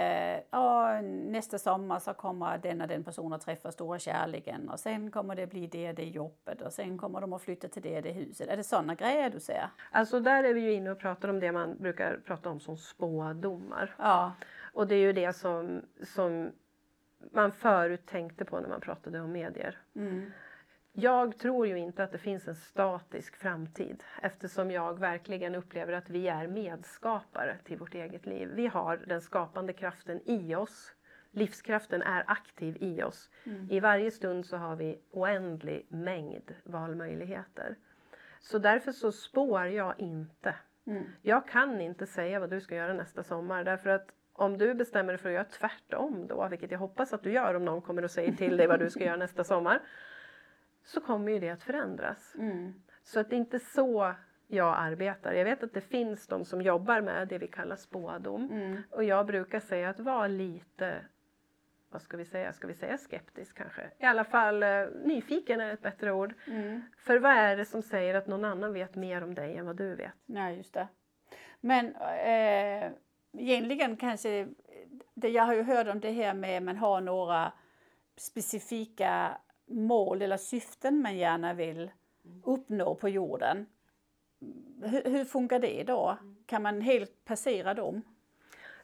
[0.51, 5.11] ja, nästa sommar så kommer den och den personen att träffa stora kärleken och sen
[5.11, 8.13] kommer det bli det, det jobbet och sen kommer de att flytta till det, det
[8.13, 8.49] huset.
[8.49, 9.69] Är det sådana grejer du ser?
[9.91, 12.77] Alltså där är vi ju inne och pratar om det man brukar prata om som
[12.77, 13.95] spådomar.
[13.99, 14.33] Ja.
[14.73, 16.53] Och det är ju det som, som
[17.33, 19.79] man förut tänkte på när man pratade om medier.
[19.97, 20.31] Mm.
[20.97, 26.11] Jag tror ju inte att det finns en statisk framtid eftersom jag verkligen upplever att
[26.11, 28.51] vi är medskapare till vårt eget liv.
[28.55, 30.95] Vi har den skapande kraften i oss.
[31.31, 33.31] Livskraften är aktiv i oss.
[33.45, 33.71] Mm.
[33.71, 37.77] I varje stund så har vi oändlig mängd valmöjligheter.
[38.41, 40.55] Så därför så spår jag inte.
[40.87, 41.05] Mm.
[41.23, 45.13] Jag kan inte säga vad du ska göra nästa sommar därför att om du bestämmer
[45.13, 48.03] dig för att göra tvärtom då, vilket jag hoppas att du gör om någon kommer
[48.03, 49.81] och säger till dig vad du ska göra nästa sommar,
[50.85, 52.35] så kommer ju det att förändras.
[52.39, 52.75] Mm.
[53.03, 54.15] Så att det är inte så
[54.47, 55.33] jag arbetar.
[55.33, 58.51] Jag vet att det finns de som jobbar med det vi kallar spådom.
[58.51, 58.83] Mm.
[58.91, 60.97] Och jag brukar säga att var lite,
[61.91, 63.91] vad ska vi säga, ska vi säga skeptisk kanske?
[63.99, 66.35] I alla fall eh, nyfiken är ett bättre ord.
[66.47, 66.83] Mm.
[66.97, 69.77] För vad är det som säger att någon annan vet mer om dig än vad
[69.77, 70.13] du vet?
[70.27, 70.89] Nej, just det.
[71.61, 72.91] Men eh,
[73.39, 74.49] egentligen kanske,
[75.15, 77.53] det, jag har ju hört om det här med att man har några
[78.17, 81.91] specifika mål eller syften man gärna vill
[82.45, 83.67] uppnå på jorden.
[84.83, 86.19] Hur, hur funkar det då?
[86.47, 88.03] Kan man helt passera dem?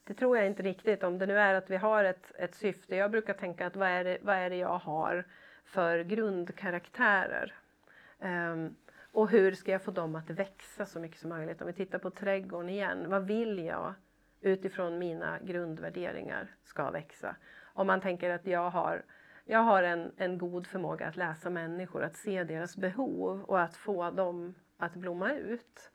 [0.04, 1.02] Det tror jag inte riktigt.
[1.02, 2.96] Om det nu är att vi har ett, ett syfte.
[2.96, 5.24] Jag brukar tänka att vad är det, vad är det jag har
[5.64, 7.54] för grundkaraktärer?
[8.18, 8.76] Um,
[9.12, 11.60] och hur ska jag få dem att växa så mycket som möjligt?
[11.60, 13.10] Om vi tittar på trädgården igen.
[13.10, 13.94] Vad vill jag
[14.40, 17.36] utifrån mina grundvärderingar ska växa?
[17.62, 19.04] Om man tänker att jag har
[19.44, 23.76] jag har en, en god förmåga att läsa människor, att se deras behov och att
[23.76, 25.90] få dem att blomma ut.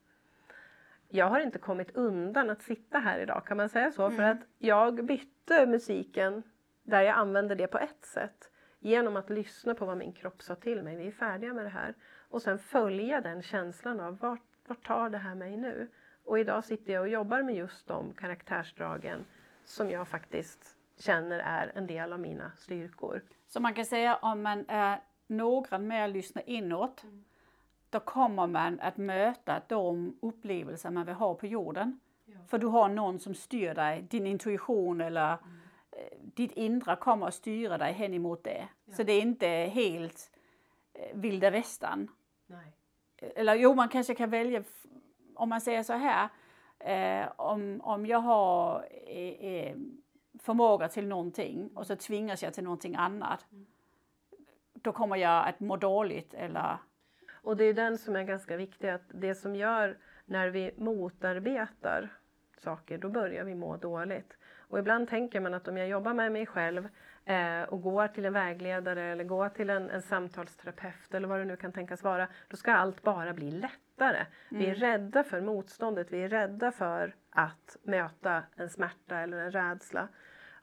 [1.08, 4.04] Jag har inte kommit undan att sitta här idag, kan man säga så?
[4.04, 4.16] Mm.
[4.16, 6.42] För att jag bytte musiken
[6.82, 10.54] där jag använde det på ett sätt genom att lyssna på vad min kropp sa
[10.54, 10.96] till mig.
[10.96, 11.94] Vi är färdiga med det här.
[12.28, 15.88] Och sen följa den känslan av vart, vart tar det här mig nu?
[16.24, 19.24] Och idag sitter jag och jobbar med just de karaktärsdragen
[19.64, 23.22] som jag faktiskt känner är en del av mina styrkor.
[23.46, 27.24] Så man kan säga om man är noggrann med att lyssna inåt, mm.
[27.90, 32.00] då kommer man att möta de upplevelser man vill ha på jorden.
[32.24, 32.38] Ja.
[32.46, 35.60] För du har någon som styr dig, din intuition eller mm.
[35.92, 38.68] Eh, ditt inre kommer att styra dig hen emot det.
[38.84, 38.94] Ja.
[38.94, 40.30] Så det är inte helt
[40.92, 42.08] eh, vilda västern.
[43.18, 44.64] Eller jo, man kanske kan välja,
[45.34, 46.28] om man säger så här,
[46.78, 49.76] eh, om, om jag har eh, eh,
[50.38, 53.46] förmåga till någonting och så tvingas jag till någonting annat.
[53.52, 53.66] Mm.
[54.72, 56.78] Då kommer jag att må dåligt eller...
[57.30, 62.08] Och det är den som är ganska viktig, att det som gör när vi motarbetar
[62.58, 64.36] saker, då börjar vi må dåligt.
[64.68, 66.88] Och ibland tänker man att om jag jobbar med mig själv
[67.24, 71.44] eh, och går till en vägledare eller går till en, en samtalsterapeut eller vad det
[71.44, 73.50] nu kan tänkas vara, då ska allt bara bli
[73.96, 74.26] lättare.
[74.50, 74.62] Mm.
[74.62, 74.80] Vi är mm.
[74.80, 80.08] rädda för motståndet, vi är rädda för att möta en smärta eller en rädsla.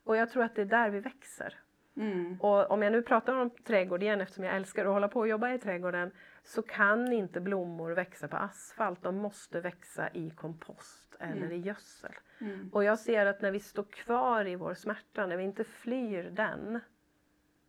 [0.03, 1.59] Och jag tror att det är där vi växer.
[1.95, 2.41] Mm.
[2.41, 5.27] Och om jag nu pratar om trädgård igen eftersom jag älskar att hålla på och
[5.27, 6.11] jobba i trädgården
[6.43, 9.03] så kan inte blommor växa på asfalt.
[9.03, 11.51] De måste växa i kompost eller mm.
[11.51, 12.13] i gödsel.
[12.41, 12.69] Mm.
[12.73, 16.23] Och jag ser att när vi står kvar i vår smärta, när vi inte flyr
[16.23, 16.79] den,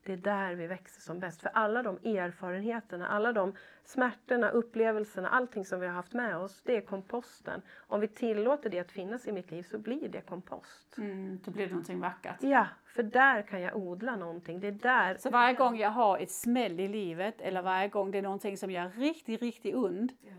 [0.04, 1.42] det är där vi växer som bäst.
[1.42, 3.52] För alla de erfarenheterna, alla de
[3.84, 7.62] smärtorna, upplevelserna, allting som vi har haft med oss, det är komposten.
[7.76, 10.98] Om vi tillåter det att finnas i mitt liv så blir det kompost.
[10.98, 12.36] Mm, då blir det någonting vackert.
[12.40, 14.60] Ja, för där kan jag odla någonting.
[14.60, 15.16] Det är där...
[15.16, 18.56] Så varje gång jag har ett smäll i livet eller varje gång det är någonting
[18.56, 20.38] som jag är riktigt, riktigt und, yeah.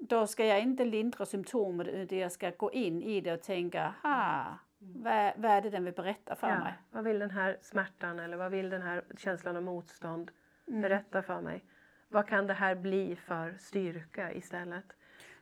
[0.00, 3.94] då ska jag inte lindra symptomen utan jag ska gå in i det och tänka,
[4.02, 4.58] ha.
[4.78, 6.74] Vad, vad är det den vill berätta för ja, mig?
[6.90, 10.30] Vad vill den här smärtan eller vad vill den här känslan av motstånd
[10.68, 10.82] mm.
[10.82, 11.64] berätta för mig?
[12.08, 14.84] Vad kan det här bli för styrka istället?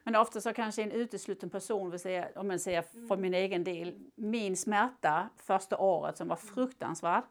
[0.02, 3.64] Men ofta så kanske en utesluten person, vill säga, om man säger för min egen
[3.64, 7.22] del, min smärta första året som var fruktansvärd,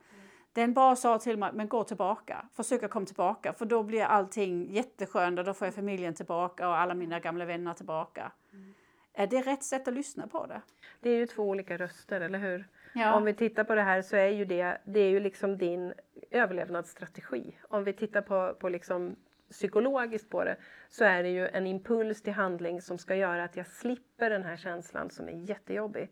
[0.53, 4.03] den bara sa till mig, men gå tillbaka, försök att komma tillbaka för då blir
[4.03, 8.31] allting jätteskönt och då får jag familjen tillbaka och alla mina gamla vänner tillbaka.
[8.53, 8.73] Mm.
[9.13, 10.61] Är det rätt sätt att lyssna på det?
[10.99, 12.67] Det är ju två olika röster, eller hur?
[12.93, 13.13] Ja.
[13.13, 15.93] Om vi tittar på det här så är ju det, det är ju liksom din
[16.31, 17.57] överlevnadsstrategi.
[17.61, 19.15] Om vi tittar på, på liksom
[19.51, 20.55] psykologiskt på det
[20.89, 24.43] så är det ju en impuls till handling som ska göra att jag slipper den
[24.43, 26.09] här känslan som är jättejobbig.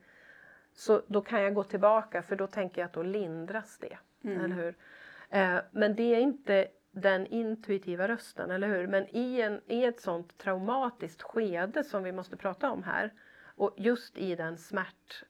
[0.74, 3.98] Så då kan jag gå tillbaka för då tänker jag att då lindras det.
[4.24, 4.42] Mm.
[4.42, 4.76] Eller hur?
[5.30, 8.88] Eh, men det är inte den intuitiva rösten, eller hur?
[8.88, 13.14] Men i, en, i ett sånt traumatiskt skede som vi måste prata om här
[13.56, 15.24] och just i den smärt,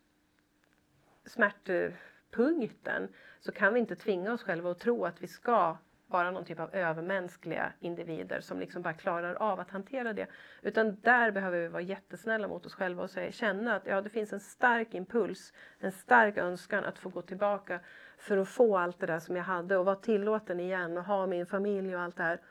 [1.25, 3.07] smärtpunkten
[3.39, 5.77] så kan vi inte tvinga oss själva att tro att vi ska
[6.11, 10.27] vara någon typ av övermänskliga individer som liksom bara klarar av att hantera det.
[10.61, 14.09] Utan där behöver vi vara jättesnälla mot oss själva och säga, känna att ja, det
[14.09, 17.79] finns en stark impuls, en stark önskan att få gå tillbaka
[18.21, 21.27] för att få allt det där som jag hade och vara tillåten igen och ha
[21.27, 22.41] min familj och allt det här.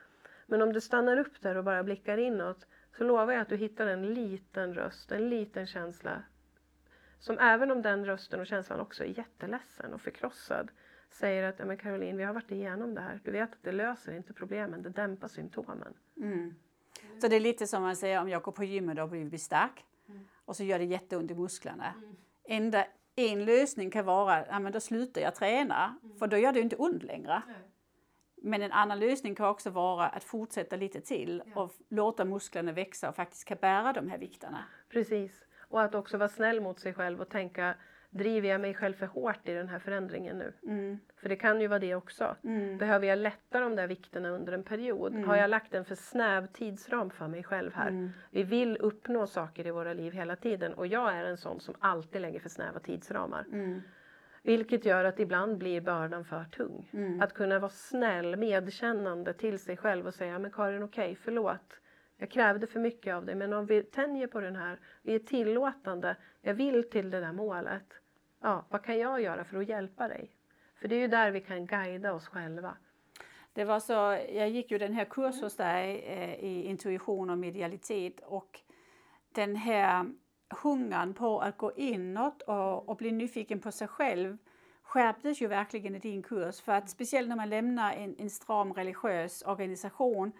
[0.46, 2.66] Men om du stannar upp där och bara blickar inåt
[2.98, 6.22] så lovar jag att du hittar en liten röst, en liten känsla
[7.18, 10.70] som även om den rösten och känslan också är jätteledsen och förkrossad
[11.10, 13.20] säger att men Caroline, vi har varit igenom det här.
[13.24, 15.94] Du vet att det löser inte problemen, det dämpar symptomen.
[16.16, 16.54] Mm.
[17.20, 19.84] Så det är lite som man säger om jag går på gymmet och blir stark
[20.08, 20.28] mm.
[20.44, 21.94] och så gör det jätteont i musklerna.
[21.98, 22.16] Mm.
[22.44, 22.86] Enda,
[23.28, 26.18] en lösning kan vara att då slutar jag träna mm.
[26.18, 27.42] för då gör det inte ont längre.
[27.46, 27.56] Nej.
[28.42, 31.62] Men en annan lösning kan också vara att fortsätta lite till ja.
[31.62, 34.64] och låta musklerna växa och faktiskt kan bära de här vikterna.
[34.88, 37.74] Precis, och att också vara snäll mot sig själv och tänka
[38.10, 40.52] driver jag mig själv för hårt i den här förändringen nu?
[40.66, 40.98] Mm.
[41.16, 42.36] För det kan ju vara det också.
[42.44, 42.78] Mm.
[42.78, 45.12] Behöver jag lätta de där vikterna under en period?
[45.12, 45.28] Mm.
[45.28, 47.88] Har jag lagt en för snäv tidsram för mig själv här?
[47.88, 48.10] Mm.
[48.30, 51.74] Vi vill uppnå saker i våra liv hela tiden och jag är en sån som
[51.78, 53.46] alltid lägger för snäva tidsramar.
[53.52, 53.80] Mm.
[54.42, 56.90] Vilket gör att ibland blir bördan för tung.
[56.92, 57.20] Mm.
[57.20, 61.79] Att kunna vara snäll, medkännande till sig själv och säga men Karin okej, okay, förlåt.
[62.20, 65.18] Jag krävde för mycket av dig men om vi tänjer på den här, vi är
[65.18, 67.92] tillåtande, jag vill till det där målet.
[68.40, 70.30] Ja, vad kan jag göra för att hjälpa dig?
[70.74, 72.76] För det är ju där vi kan guida oss själva.
[73.52, 73.92] Det var så,
[74.32, 78.60] jag gick ju den här kursen hos dig eh, i intuition och medialitet och
[79.32, 80.10] den här
[80.62, 84.38] hungern på att gå inåt och, och bli nyfiken på sig själv
[84.82, 86.60] skärptes ju verkligen i din kurs.
[86.60, 90.32] För att speciellt när man lämnar en, en stram religiös organisation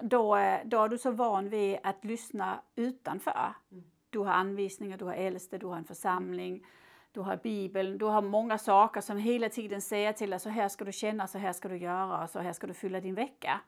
[0.00, 3.54] då, då är du så van vid att lyssna utanför.
[3.72, 3.84] Mm.
[4.10, 6.66] Du har anvisningar, du har äldste, du har en församling,
[7.12, 10.68] du har Bibeln, du har många saker som hela tiden säger till dig så här
[10.68, 13.60] ska du känna, så här ska du göra, så här ska du fylla din vecka.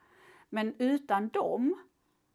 [0.49, 1.75] Men utan dem,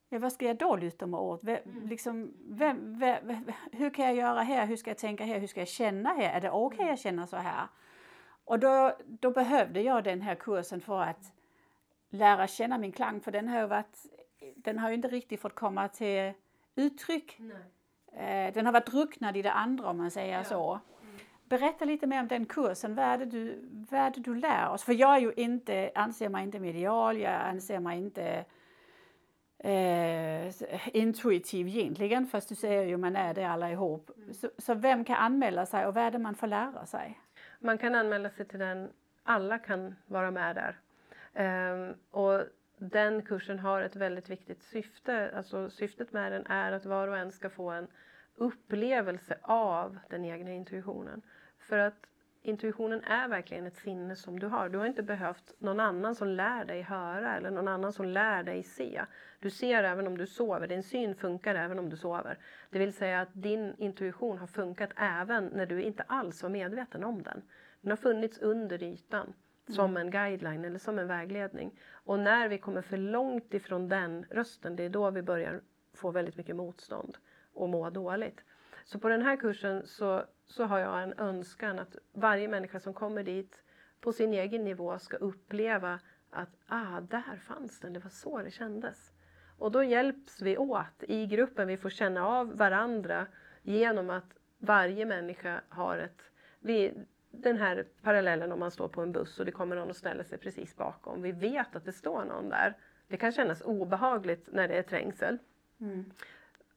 [0.10, 1.44] ja, vad ska jag då luta mig åt?
[1.44, 1.88] Vem, mm.
[1.88, 4.66] liksom, vem, vem, hur kan jag göra här?
[4.66, 5.40] Hur ska jag tänka här?
[5.40, 6.34] Hur ska jag känna här?
[6.34, 7.68] Är det okej okay att känna så här?
[8.46, 11.34] Och då, då behövde jag den här kursen för att
[12.10, 14.06] lära känna min klang, för den har ju varit,
[14.56, 16.34] den har ju inte riktigt fått komma till
[16.76, 17.40] uttryck.
[17.40, 18.52] Nej.
[18.52, 20.44] Den har varit drucknad i det andra om man säger ja.
[20.44, 20.72] så.
[20.72, 21.16] Mm.
[21.44, 22.96] Berätta lite mer om den kursen.
[22.96, 24.84] Vad är, det du, vad är det du lär oss?
[24.84, 28.46] För jag är ju inte, anser mig inte medial, jag anser mig inte
[29.60, 34.12] eh, intuitiv egentligen, fast du säger ju man är det alla ihop.
[34.18, 34.34] Mm.
[34.34, 37.20] Så, så, vem kan anmäla sig och vad är det man får lära sig?
[37.60, 38.90] Man kan anmäla sig till den,
[39.24, 40.80] alla kan vara med där.
[41.34, 42.44] Um, och
[42.78, 45.32] den kursen har ett väldigt viktigt syfte.
[45.36, 47.88] Alltså syftet med den är att var och en ska få en
[48.36, 51.22] upplevelse av den egna intuitionen.
[51.60, 52.06] För att
[52.42, 54.70] intuitionen är verkligen ett sinne som du har.
[54.70, 58.44] Du har inte behövt någon annan som lär dig höra eller någon annan som lär
[58.44, 59.06] dig se.
[59.40, 60.68] Du ser även om du sover.
[60.68, 62.38] Din syn funkar även om du sover.
[62.70, 67.04] Det vill säga att din intuition har funkat även när du inte alls var medveten
[67.04, 67.42] om den.
[67.82, 69.34] Den har funnits under ytan
[69.70, 69.98] som mm.
[69.98, 71.80] en guideline eller som en vägledning.
[71.92, 75.62] Och när vi kommer för långt ifrån den rösten, det är då vi börjar
[75.94, 77.18] få väldigt mycket motstånd
[77.54, 78.44] och må dåligt.
[78.86, 82.94] Så på den här kursen så, så har jag en önskan att varje människa som
[82.94, 83.64] kommer dit
[84.02, 88.52] på sin egen nivå ska uppleva att ah, där fanns den, det var så det
[88.52, 89.12] kändes.
[89.58, 93.28] Och då hjälps vi åt i gruppen, vi får känna av varandra
[93.62, 96.22] genom att varje människa har ett...
[96.60, 96.94] Vi,
[97.32, 100.24] den här parallellen om man står på en buss och det kommer någon och ställer
[100.24, 101.22] sig precis bakom.
[101.22, 102.78] Vi vet att det står någon där.
[103.08, 105.38] Det kan kännas obehagligt när det är trängsel.
[105.82, 106.12] Mm.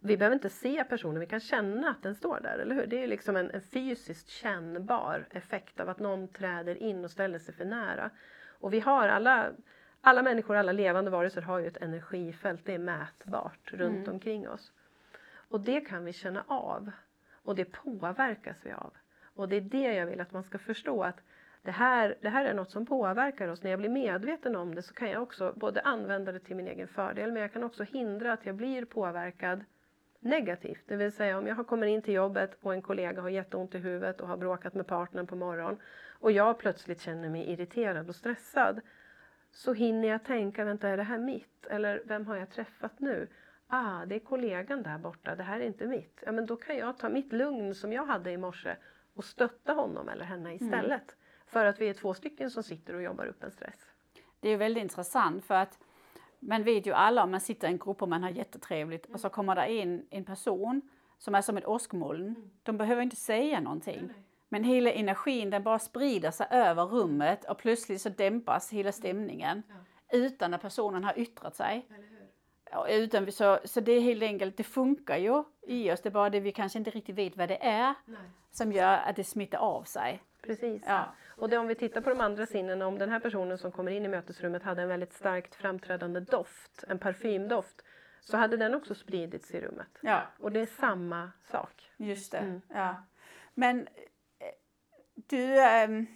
[0.05, 2.87] Vi behöver inte se personen, vi kan känna att den står där, eller hur?
[2.87, 7.39] Det är liksom en, en fysiskt kännbar effekt av att någon träder in och ställer
[7.39, 8.11] sig för nära.
[8.49, 9.51] Och vi har alla,
[10.01, 14.15] alla människor, alla levande varelser har ju ett energifält, det är mätbart runt mm.
[14.15, 14.73] omkring oss.
[15.33, 16.91] Och det kan vi känna av.
[17.43, 18.93] Och det påverkas vi av.
[19.35, 21.21] Och det är det jag vill att man ska förstå att
[21.63, 23.63] det här, det här är något som påverkar oss.
[23.63, 26.69] När jag blir medveten om det så kan jag också både använda det till min
[26.69, 29.65] egen fördel men jag kan också hindra att jag blir påverkad
[30.21, 30.83] negativt.
[30.87, 33.79] Det vill säga om jag kommer in till jobbet och en kollega har jätteont i
[33.79, 35.79] huvudet och har bråkat med partnern på morgonen
[36.21, 38.81] och jag plötsligt känner mig irriterad och stressad
[39.51, 41.67] så hinner jag tänka, vänta är det här mitt?
[41.67, 43.29] Eller vem har jag träffat nu?
[43.67, 46.23] Ah, det är kollegan där borta, det här är inte mitt.
[46.27, 48.77] Ja, men då kan jag ta mitt lugn som jag hade i morse
[49.15, 50.55] och stötta honom eller henne mm.
[50.55, 50.91] istället.
[50.91, 51.17] Mm.
[51.47, 53.87] För att vi är två stycken som sitter och jobbar upp en stress.
[54.41, 55.79] Det är väldigt intressant för att
[56.39, 59.15] man vet ju alla om man sitter i en grupp och man har jättetrevligt mm.
[59.15, 60.83] och så kommer det in en person
[61.19, 62.27] som är som ett åskmoln.
[62.27, 62.51] Mm.
[62.63, 64.03] De behöver inte säga någonting.
[64.07, 64.23] Nej.
[64.49, 69.63] Men hela energin den bara sprider sig över rummet och plötsligt så dämpas hela stämningen.
[69.69, 70.19] Ja.
[70.19, 71.87] Utan att personen har yttrat sig.
[72.89, 76.31] Utan, så, så det är helt enkelt, det funkar ju i oss, det är bara
[76.31, 78.31] det vi kanske inte riktigt vet vad det är Nej.
[78.51, 80.23] som gör att det smittar av sig.
[80.43, 80.85] Precis.
[80.87, 81.15] Ja.
[81.37, 83.93] Och det, om vi tittar på de andra sinnena, om den här personen som kommer
[83.93, 87.83] in i mötesrummet hade en väldigt starkt framträdande doft, en parfymdoft,
[88.21, 89.99] så hade den också spridits i rummet.
[90.01, 90.23] Ja.
[90.39, 91.91] Och det är samma sak.
[91.97, 92.39] Just det.
[92.39, 92.61] Mm.
[92.69, 93.05] Ja.
[93.55, 94.47] Men eh,
[95.15, 96.07] du, ähm,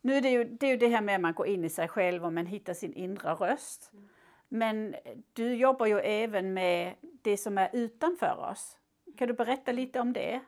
[0.00, 1.70] nu är det, ju, det är ju det här med att man går in i
[1.70, 3.90] sig själv och man hittar sin inre röst.
[3.92, 4.08] Mm.
[4.48, 4.94] Men
[5.32, 8.78] du jobbar ju även med det som är utanför oss.
[9.16, 10.40] Kan du berätta lite om det?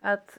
[0.00, 0.38] Att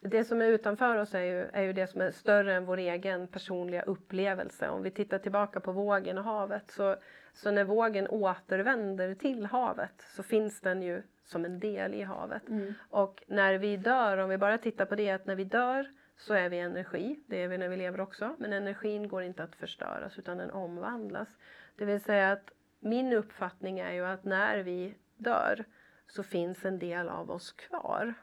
[0.00, 2.76] det som är utanför oss är ju, är ju det som är större än vår
[2.76, 4.68] egen personliga upplevelse.
[4.68, 6.96] Om vi tittar tillbaka på vågen och havet så,
[7.32, 12.48] så när vågen återvänder till havet så finns den ju som en del i havet.
[12.48, 12.74] Mm.
[12.90, 16.34] Och när vi dör, om vi bara tittar på det att när vi dör så
[16.34, 19.56] är vi energi, det är vi när vi lever också, men energin går inte att
[19.56, 21.28] förstöras utan den omvandlas.
[21.76, 22.50] Det vill säga att
[22.80, 25.64] min uppfattning är ju att när vi dör
[26.06, 28.14] så finns en del av oss kvar.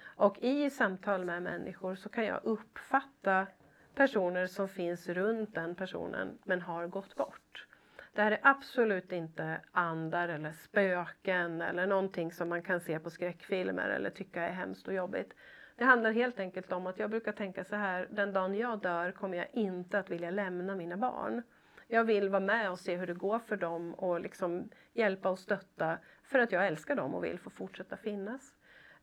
[0.00, 3.46] Och i samtal med människor så kan jag uppfatta
[3.94, 7.66] personer som finns runt den personen men har gått bort.
[8.12, 13.10] Det här är absolut inte andar eller spöken eller någonting som man kan se på
[13.10, 15.34] skräckfilmer eller tycka är hemskt och jobbigt.
[15.76, 19.12] Det handlar helt enkelt om att jag brukar tänka så här, den dagen jag dör
[19.12, 21.42] kommer jag inte att vilja lämna mina barn.
[21.90, 25.38] Jag vill vara med och se hur det går för dem och liksom hjälpa och
[25.38, 28.54] stötta för att jag älskar dem och vill få fortsätta finnas.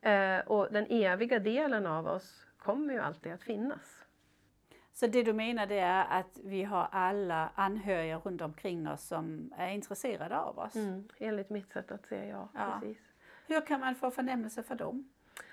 [0.02, 4.06] Eh, och den eviga delen av oss kommer ju alltid att finnas.
[4.94, 9.54] Så det du menar det är att vi har alla anhöriga runt omkring oss som
[9.58, 10.76] är intresserade av oss?
[10.76, 12.50] Mm, enligt mitt sätt att se, ja.
[12.54, 12.80] Ja.
[12.80, 12.98] Precis.
[13.48, 15.10] Hur kan man få förnämelse för dem?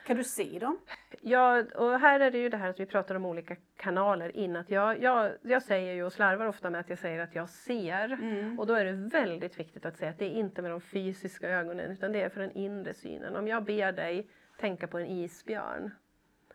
[0.07, 0.79] Kan du se dem?
[1.21, 4.57] Ja, och här är det ju det här att vi pratar om olika kanaler in.
[4.57, 7.49] Att jag, jag, jag säger ju och slarvar ofta med att jag säger att jag
[7.49, 8.13] ser.
[8.13, 8.59] Mm.
[8.61, 11.49] Och då är det väldigt viktigt att säga att det är inte med de fysiska
[11.49, 13.37] ögonen utan det är för den inre synen.
[13.37, 14.29] Om jag ber dig
[14.59, 15.91] tänka på en isbjörn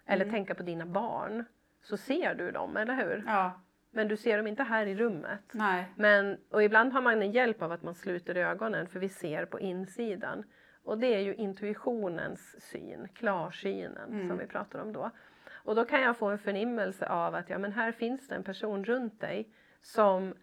[0.05, 0.33] eller Mm.
[0.35, 1.45] tänka på dina barn
[1.81, 3.23] så ser du dem, eller hur?
[3.27, 3.61] Ja,
[3.91, 5.39] Men du ser dem inte här i rummet.
[5.51, 5.85] nej.
[5.95, 9.45] Men, och ibland har man en hjälp av att man sluter ögonen för vi ser
[9.45, 10.43] på insidan.
[10.87, 14.27] Och det är ju intuitionens syn, klarsynen Mm.
[14.27, 15.11] som vi pratar om då.
[15.53, 18.43] Och då kan jag få en förnimmelse av att ja, men här finns det en
[18.43, 19.49] person runt dig
[19.81, 20.33] som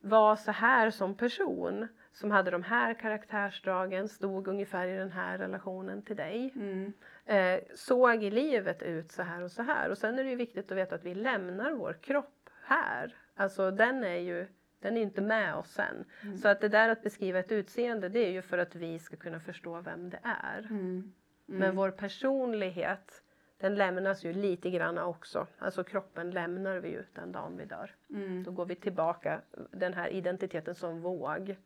[0.00, 5.38] var så här som person, som hade de här karaktärsdragen, stod ungefär i den här
[5.38, 6.52] relationen till dig.
[6.56, 6.92] Mm.
[7.24, 9.90] Eh, såg i livet ut så här och så här.
[9.90, 13.16] Och sen är det ju viktigt att veta att vi lämnar vår kropp här.
[13.36, 14.46] Alltså den är ju
[14.80, 16.04] den är inte med oss sen.
[16.42, 19.16] Så att det där att beskriva ett utseende det är ju för att vi ska
[19.16, 20.66] kunna förstå vem det är.
[20.70, 21.12] Mm.
[21.46, 23.22] Men vår personlighet
[23.58, 25.46] den lämnas ju lite grann också.
[25.58, 27.94] Alltså kroppen lämnar vi ju den dagen vi dör.
[28.10, 28.42] Mm.
[28.42, 31.56] Då går vi tillbaka, den här identiteten som våg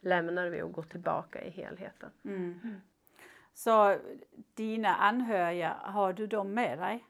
[0.00, 2.10] lämnar vi och går tillbaka i helheten.
[2.24, 2.80] Mm.
[3.54, 3.98] Så
[4.54, 7.04] dina anhöriga, har du dem med dig?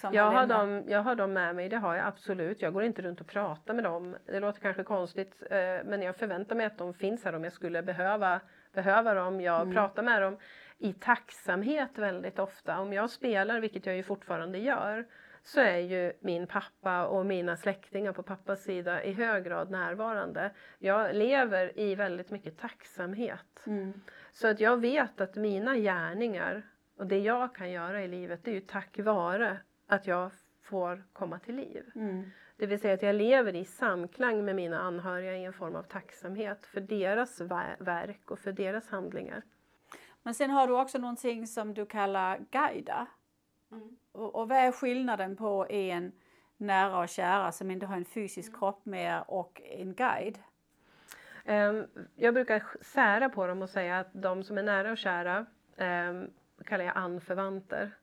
[0.00, 2.62] Som Jag har, dem, jag har dem med mig, det har jag absolut.
[2.62, 4.16] Jag går inte runt och pratar med dem.
[4.26, 7.52] Det låter kanske konstigt eh, men jag förväntar mig att de finns här om jag
[7.52, 8.40] skulle behöva,
[8.72, 9.40] behöva dem.
[9.40, 9.74] Jag Mm.
[9.74, 10.36] pratar med dem
[10.78, 12.78] i tacksamhet väldigt ofta.
[12.80, 15.06] Om jag spelar, vilket jag ju fortfarande gör,
[15.42, 20.50] så är ju min pappa och mina släktingar på pappas sida i hög grad närvarande.
[20.78, 23.62] Jag lever i väldigt mycket tacksamhet.
[23.66, 23.92] Mm.
[24.32, 26.62] Så att jag vet att mina gärningar
[26.98, 29.56] och det jag kan göra i livet det är ju tack vare
[29.90, 30.30] att jag
[30.62, 31.90] får komma till liv.
[31.94, 32.30] Mm.
[32.56, 35.82] Det vill säga att jag lever i samklang med mina anhöriga i en form av
[35.82, 39.42] tacksamhet för deras ver- verk och för deras handlingar.
[40.22, 43.06] Men sen har du också någonting som du kallar guida.
[44.12, 46.12] Och, och vad är skillnaden på en
[46.56, 50.38] nära och kära som inte har en fysisk kropp med och en guide?
[51.44, 51.86] Ehm,
[52.16, 56.30] Jag brukar sära på dem och säga att de som är nära och kära ehm,
[56.64, 57.96] kallar jag anförvanter.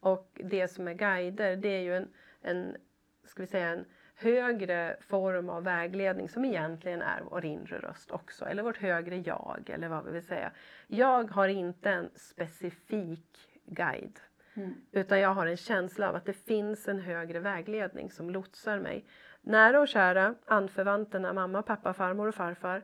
[0.00, 2.08] Och det som är guider det är ju en,
[2.42, 2.76] en,
[3.24, 3.84] ska vi säga, en
[4.14, 8.44] högre form av vägledning som egentligen är vår inre röst också.
[8.44, 10.50] Eller vårt högre jag eller vad vi vill säga.
[10.86, 14.20] Jag har inte en specifik guide.
[14.54, 14.74] Mm.
[14.92, 19.04] Utan jag har en känsla av att det finns en högre vägledning som lotsar mig.
[19.40, 22.82] Nära och kära, anförvanterna, mamma, pappa, farmor och farfar.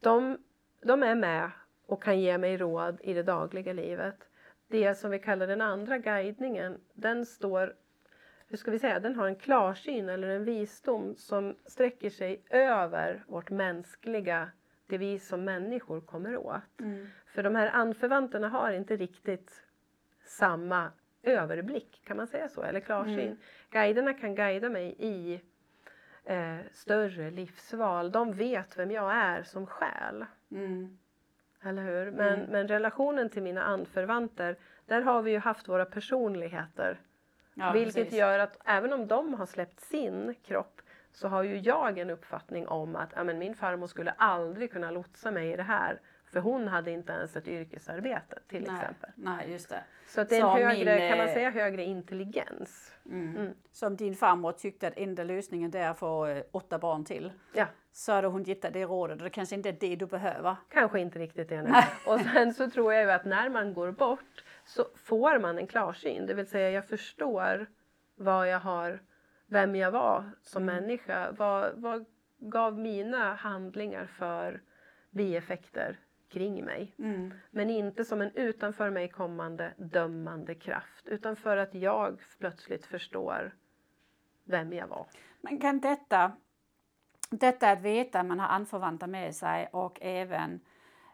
[0.00, 0.38] De,
[0.82, 1.50] de är med
[1.86, 4.28] och kan ge mig råd i det dagliga livet.
[4.68, 7.74] Det som vi kallar den andra guidningen, den står,
[8.46, 13.24] hur ska vi säga, den har en klarsyn eller en visdom som sträcker sig över
[13.26, 14.50] vårt mänskliga,
[14.86, 16.80] det vi som människor kommer åt.
[16.80, 17.06] Mm.
[17.26, 19.62] För de här anförvanterna har inte riktigt
[20.24, 20.92] samma
[21.22, 22.62] överblick, kan man säga så?
[22.62, 23.18] Eller klarsyn.
[23.18, 23.36] Mm.
[23.70, 25.40] Guiderna kan guida mig i
[26.24, 28.12] eh, större livsval.
[28.12, 30.24] De vet vem jag är som själ.
[30.50, 30.98] Mm.
[31.62, 32.10] Eller hur?
[32.10, 32.50] Men, Mm.
[32.50, 34.56] men relationen till mina anförvanter,
[34.86, 37.00] där har vi ju haft våra personligheter.
[37.54, 38.18] Ja, vilket precis.
[38.18, 40.80] gör att även om de har släppt sin kropp
[41.12, 44.90] så har ju jag en uppfattning om att ja, men min farmor skulle aldrig kunna
[44.90, 46.00] lotsa mig i det här.
[46.32, 49.10] För hon hade inte ens ett yrkesarbete till nej, exempel.
[49.14, 49.84] Nej, just det.
[50.06, 52.92] Så att det är en min, högre, kan man eh, säga högre intelligens.
[53.06, 53.36] Mm.
[53.36, 53.52] Mm.
[53.72, 57.32] Som din farmor tyckte att enda lösningen det är att få eh, åtta barn till.
[57.54, 57.66] Ja,
[57.98, 60.56] Så hade hon gett dig det rådet och det kanske inte är det du behöver.
[60.68, 61.70] kanske inte riktigt det nu.
[62.06, 65.66] Och sen så tror jag ju att när man går bort så får man en
[65.66, 66.26] klarsyn.
[66.26, 67.66] Det vill säga jag förstår
[68.16, 69.02] vad jag har,
[69.46, 70.74] vem jag var som Mm.
[70.74, 71.32] människa.
[71.32, 72.04] Vad, vad
[72.38, 74.62] gav mina handlingar för
[75.10, 76.94] bieffekter kring mig?
[76.98, 77.34] Mm.
[77.50, 83.54] Men inte som en utanför mig kommande dömande kraft utan för att jag plötsligt förstår
[84.44, 85.06] vem jag var.
[85.40, 86.32] Men kan detta,
[87.30, 90.60] detta att veta att man har anförvanter med sig och även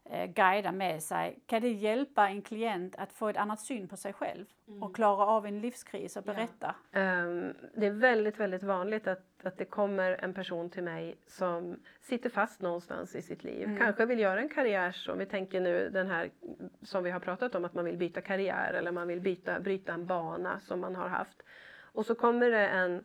[0.05, 3.97] eh, guida med sig, kan det hjälpa en klient att få ett annat syn på
[3.97, 4.45] sig själv
[4.81, 6.33] och klara av en livskris och Ja.
[6.33, 6.75] berätta?
[6.93, 11.77] Ehm, det är väldigt, väldigt vanligt att, att det kommer en person till mig som
[12.01, 13.65] sitter fast någonstans i sitt liv.
[13.65, 13.79] Mm.
[13.79, 16.31] Kanske vill göra en karriär, som vi tänker nu den här
[16.83, 19.93] som vi har pratat om, att man vill byta karriär eller man vill byta, bryta
[19.93, 21.43] en bana som man har haft.
[21.83, 23.05] Och så kommer det en,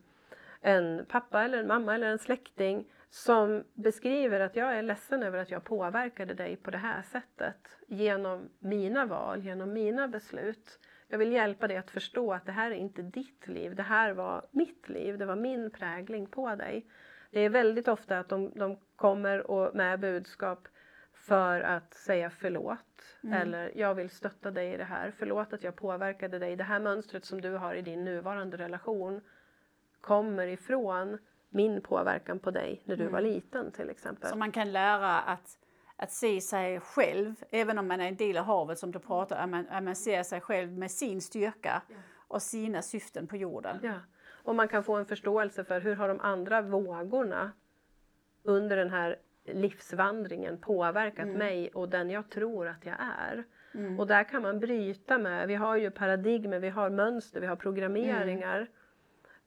[0.62, 5.38] en pappa eller en mamma eller en släkting som beskriver att jag är ledsen över
[5.38, 10.80] att jag påverkade dig på det här sättet genom mina val, genom mina beslut.
[11.08, 14.14] Jag vill hjälpa dig att förstå att det här är inte ditt liv, det här
[14.14, 16.86] var mitt liv, det var min prägling på dig.
[17.32, 20.68] Det är väldigt ofta att de, de kommer och med budskap
[21.14, 23.42] för att säga förlåt mm.
[23.42, 25.14] eller jag vill stötta dig i det här.
[25.18, 26.56] Förlåt att jag påverkade dig.
[26.56, 29.22] Det här mönstret som du har i din nuvarande relation
[30.02, 31.18] kommer ifrån
[31.50, 33.14] min påverkan på dig när du mm.
[33.14, 34.30] var liten till exempel.
[34.30, 35.58] Så man kan lära att,
[35.96, 39.44] att se sig själv, även om man är en del av havet som du pratar
[39.44, 41.96] om, att man, ser sig själv med sin styrka ja.
[42.28, 43.80] och sina syften på jorden.
[43.84, 43.94] Ja.
[44.44, 47.52] Och man kan få en förståelse för hur har de andra vågorna
[48.44, 51.38] under den här livsvandringen påverkat mm.
[51.38, 53.44] mig och den jag tror att jag är.
[53.74, 54.00] Mm.
[54.00, 57.56] Och där kan man bryta med, vi har ju paradigmer, vi har mönster, vi har
[57.56, 58.68] programmeringar mm.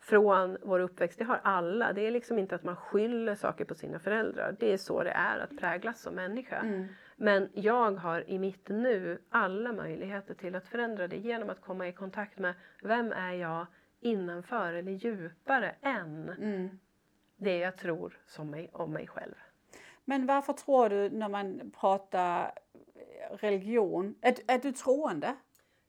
[0.02, 1.18] Från vår uppväxt.
[1.18, 1.92] Det har alla.
[1.92, 4.56] Det är liksom inte att man skyller saker på sina föräldrar.
[4.60, 6.56] Det är så det är att präglas som människa.
[6.56, 6.86] Mm.
[7.16, 11.88] Men jag har i mitt nu alla möjligheter till att förändra det genom att komma
[11.88, 13.66] i kontakt med vem är jag
[14.00, 16.78] innanför eller djupare än mm.
[17.36, 19.34] det jag tror som mig, om mig själv.
[20.04, 22.52] Men varför tror du när man pratar
[23.30, 25.34] religion, är, är du troende?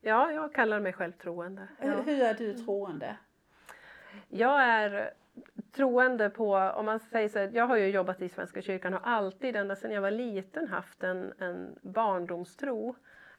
[0.02, 1.68] Ja, jag kallar mig själv troende.
[1.82, 2.02] Ja.
[2.02, 3.18] Hur är du troende?
[4.30, 5.14] Jag är
[5.72, 9.56] troende på, om man säger så jag har ju jobbat i Svenska kyrkan och alltid
[9.56, 12.96] ända sedan jag var liten haft en, en barndomstro.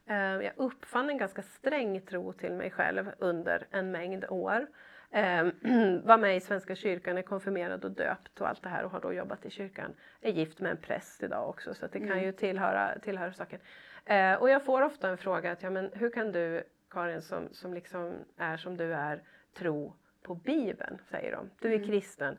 [0.07, 4.67] Eh, jag uppfann en ganska sträng tro till mig själv under en mängd år.
[5.11, 5.45] Eh,
[6.05, 9.01] var med i Svenska kyrkan, är konfirmerad och döpt och allt det här och har
[9.01, 9.95] då jobbat i kyrkan.
[10.21, 12.25] Är gift med en präst idag också så det kan mm.
[12.25, 13.61] ju tillhöra, tillhöra saken.
[14.05, 17.49] Eh, och jag får ofta en fråga att ja, men hur kan du Karin som,
[17.53, 19.23] som liksom är som du är
[19.55, 19.95] tro
[20.25, 21.51] på Bibeln, säger de.
[21.61, 21.89] Du är mm.
[21.89, 22.37] kristen.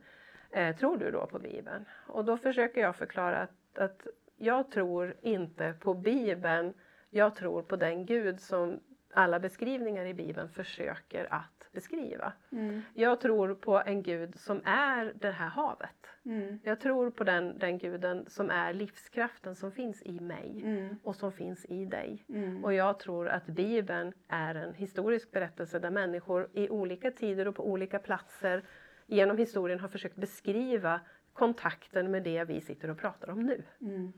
[0.51, 1.85] Eh, tror du då på Bibeln?
[2.07, 4.07] Och då försöker jag förklara att, att
[4.37, 6.73] jag tror inte på Bibeln.
[7.09, 8.79] Jag tror på den Gud som
[9.13, 12.33] alla beskrivningar i Bibeln försöker att beskriva.
[12.51, 12.81] Mm.
[12.93, 16.05] Jag tror på en gud som är det här havet.
[16.25, 16.59] Mm.
[16.63, 20.95] Jag tror på den, den guden som är livskraften som finns i mig mm.
[21.03, 22.25] och som finns i dig.
[22.29, 22.63] Mm.
[22.63, 27.55] Och jag tror att Bibeln är en historisk berättelse där människor i olika tider och
[27.55, 28.63] på olika platser
[29.07, 31.01] genom historien har försökt beskriva
[31.33, 33.63] kontakten med det vi sitter och pratar om nu.
[33.81, 34.13] Mm.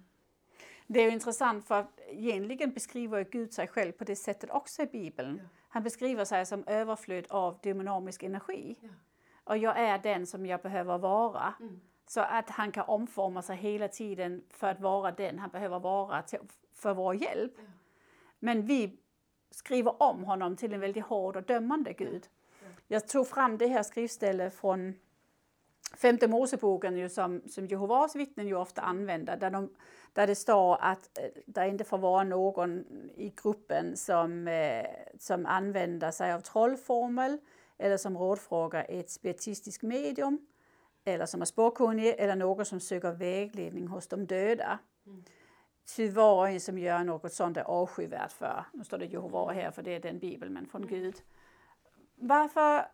[0.87, 4.85] Det är intressant för att egentligen beskriver Gud sig själv på det sättet också i
[4.85, 5.39] Bibeln.
[5.43, 5.49] Ja.
[5.67, 8.77] Han beskriver sig som överflöd av dynamisk energi.
[8.81, 8.89] Ja.
[9.43, 11.53] Och jag är den som jag behöver vara.
[11.59, 11.81] Mm.
[12.07, 16.21] Så att han kan omforma sig hela tiden för att vara den han behöver vara
[16.21, 16.39] till,
[16.73, 17.53] för vår hjälp.
[17.57, 17.63] Ja.
[18.39, 18.97] Men vi
[19.51, 22.27] skriver om honom till en väldigt hård och dömande Gud.
[22.87, 24.93] Jag tog fram det här skrivstället från
[25.97, 29.69] femte Moseboken ju som, som Jehovas vittnen ju ofta använder, där, de,
[30.17, 34.85] där det står att eh, det inte får vara någon i gruppen som, eh,
[35.19, 37.37] som använder sig av trollformel
[37.77, 40.47] eller som rådfrågar ett spiritistiskt medium
[41.05, 44.79] eller som är spåkunnig eller någon som söker vägledning hos de döda.
[45.05, 45.23] Mm.
[45.95, 49.53] Ty var och en som gör något sånt är avskyvärt för, nu står det Jehova
[49.53, 50.93] här för det är den bibeln men från mm.
[50.93, 51.15] Gud.
[52.15, 52.85] Varför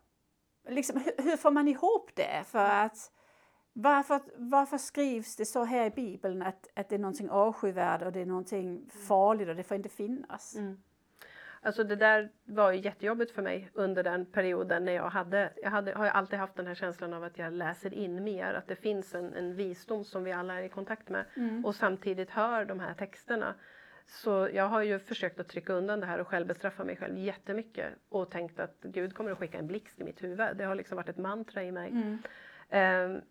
[0.67, 2.43] liksom, hur, hur, får man ihop det?
[2.45, 3.11] För att
[3.73, 8.11] varför, varför skrivs det så här i Bibeln att, att det är någonting avskyvärt och
[8.11, 10.55] det är någonting farligt och det får inte finnas?
[10.55, 10.77] Mm.
[11.65, 15.69] Alltså det där var ju jättejobbigt för mig under den perioden när jag hade, jag
[15.69, 18.75] hade, har alltid haft den här känslan av att jag läser in mer, att det
[18.75, 21.65] finns en, en visdom som vi alla är i kontakt med mm.
[21.65, 23.55] och samtidigt hör de här texterna.
[24.05, 27.93] Så jag har ju försökt att trycka undan det här och självbestraffa mig själv jättemycket
[28.09, 30.57] och tänkt att Gud kommer att skicka en blixt i mitt huvud.
[30.57, 31.89] Det har liksom varit ett mantra i mig.
[31.89, 33.13] Mm.
[33.13, 33.21] Um,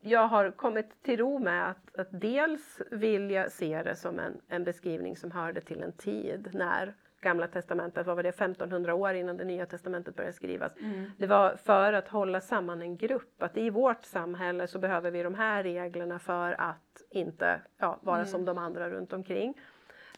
[0.00, 4.40] jag har kommit till ro med att, att dels vill jag se det som en,
[4.48, 9.14] en beskrivning som hörde till en tid när Gamla testamentet, vad var det, 1500 år
[9.14, 10.72] innan det nya testamentet började skrivas.
[10.76, 11.10] Mm.
[11.18, 15.22] Det var för att hålla samman en grupp, att i vårt samhälle så behöver vi
[15.22, 18.28] de här reglerna för att inte ja, vara mm.
[18.28, 19.54] som de andra runt omkring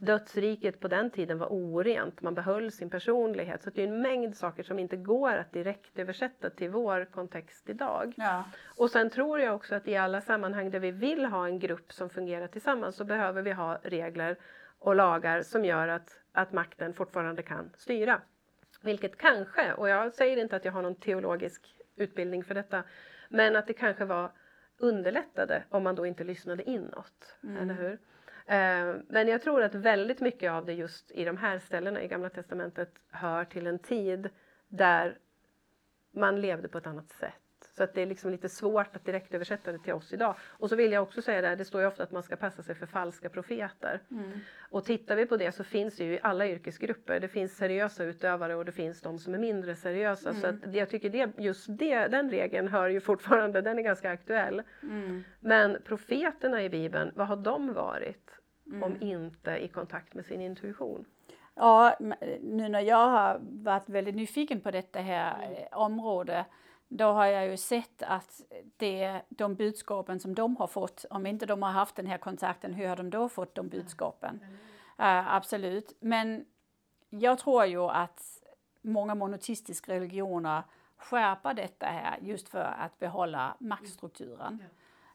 [0.03, 3.62] dödsriket på den tiden var orent, man behöll sin personlighet.
[3.62, 7.70] Så det är en mängd saker som inte går att direkt översätta till vår kontext
[7.70, 8.14] idag.
[8.16, 8.44] Ja.
[8.76, 11.92] Och sen tror jag också att i alla sammanhang där vi vill ha en grupp
[11.92, 14.36] som fungerar tillsammans så behöver vi ha regler
[14.78, 18.20] och lagar som gör att, att makten fortfarande kan styra.
[18.80, 22.82] Vilket kanske, och jag säger inte att jag har någon teologisk utbildning för detta,
[23.28, 24.32] men att det kanske var
[24.78, 27.36] underlättade om man då inte lyssnade inåt.
[27.42, 27.57] Mm.
[27.57, 27.98] Eller hur?
[28.47, 32.09] Eh, men jag tror att väldigt mycket av det just i de här ställena i
[32.09, 34.28] Gamla Testamentet hör till en tid
[34.68, 35.18] där
[36.11, 37.41] man levde på ett annat sätt.
[37.83, 40.35] Så att det är liksom lite svårt att direkt översätta det till oss idag.
[40.41, 42.62] Och så vill jag också säga det, det står ju ofta att man ska passa
[42.62, 44.01] sig för falska profeter.
[44.11, 44.30] Mm.
[44.70, 47.20] Och tittar vi på det så finns det ju i alla yrkesgrupper.
[47.20, 50.30] Det finns seriösa utövare och det finns de som är mindre seriösa.
[50.30, 50.41] Mm.
[50.41, 54.11] Så att jag tycker det, just det, den regeln hör ju fortfarande, den är ganska
[54.11, 54.62] aktuell.
[54.83, 55.24] Mm.
[55.41, 58.30] Men profeterna i Bibeln, vad har de varit?
[58.66, 59.03] Om mm.
[59.03, 61.05] inte i kontakt med sin intuition.
[61.55, 61.97] Ja,
[62.41, 65.57] nu när jag har varit väldigt nyfiken på detta här mm.
[66.93, 68.40] Eh, då har jag ju sett att
[68.76, 72.74] det, de budskapen som de har fått, om inte de har haft den här kontakten,
[72.74, 74.40] hur har de då fått de budskapen?
[74.99, 75.97] Uh, absolut.
[76.01, 76.45] Men
[77.11, 78.43] jag tror ju att
[78.82, 80.62] många monoteistiska religioner
[80.97, 84.62] skärper detta här just för att behålla maktstrukturen.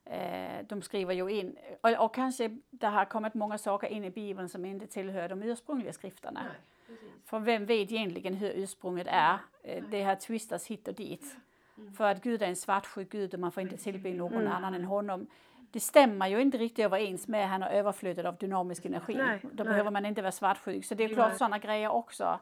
[0.09, 4.09] Uh, de skriver ju in, och, och, kanske det har kommit många saker in i
[4.09, 6.43] Bibeln som inte tillhör de ursprungliga skrifterna.
[6.43, 9.33] Nej, för vem vet egentligen hur ursprunget är?
[9.33, 11.37] Uh, det har twistats hit och dit.
[11.77, 11.93] Mm.
[11.93, 14.53] För att Gud är en svartsjuk Gud och man får inte tillbe någon mm.
[14.53, 15.27] annan än honom.
[15.71, 19.15] Det stämmer ju inte riktigt överens med att han har överflödet av dynamisk energi.
[19.15, 19.71] Nej, Då nej.
[19.71, 20.85] behöver man inte vara svartsjuk.
[20.85, 22.39] Så det är klart sådana grejer också.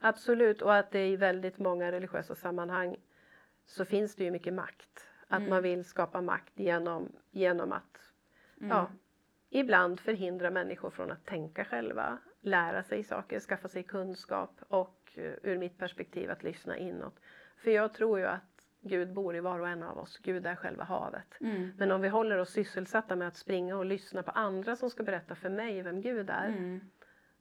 [0.00, 2.96] Absolut, och att det i väldigt många religiösa sammanhang
[3.66, 5.06] så finns det ju mycket makt.
[5.28, 5.50] Att mm.
[5.50, 8.12] man vill skapa makt genom, genom att
[8.60, 8.70] mm.
[8.70, 8.90] ja,
[9.50, 15.32] ibland förhindra människor från att tänka själva, lära sig saker, skaffa sig kunskap och eh,
[15.42, 17.20] ur mitt perspektiv att lyssna inåt.
[17.62, 18.42] För jag tror ju att
[18.80, 20.18] Gud bor i var och en av oss.
[20.22, 21.40] Gud är själva havet.
[21.40, 21.72] Mm.
[21.78, 25.02] Men om vi håller oss sysselsatta med att springa och lyssna på andra som ska
[25.02, 26.48] berätta för mig vem Gud är.
[26.48, 26.80] Mm.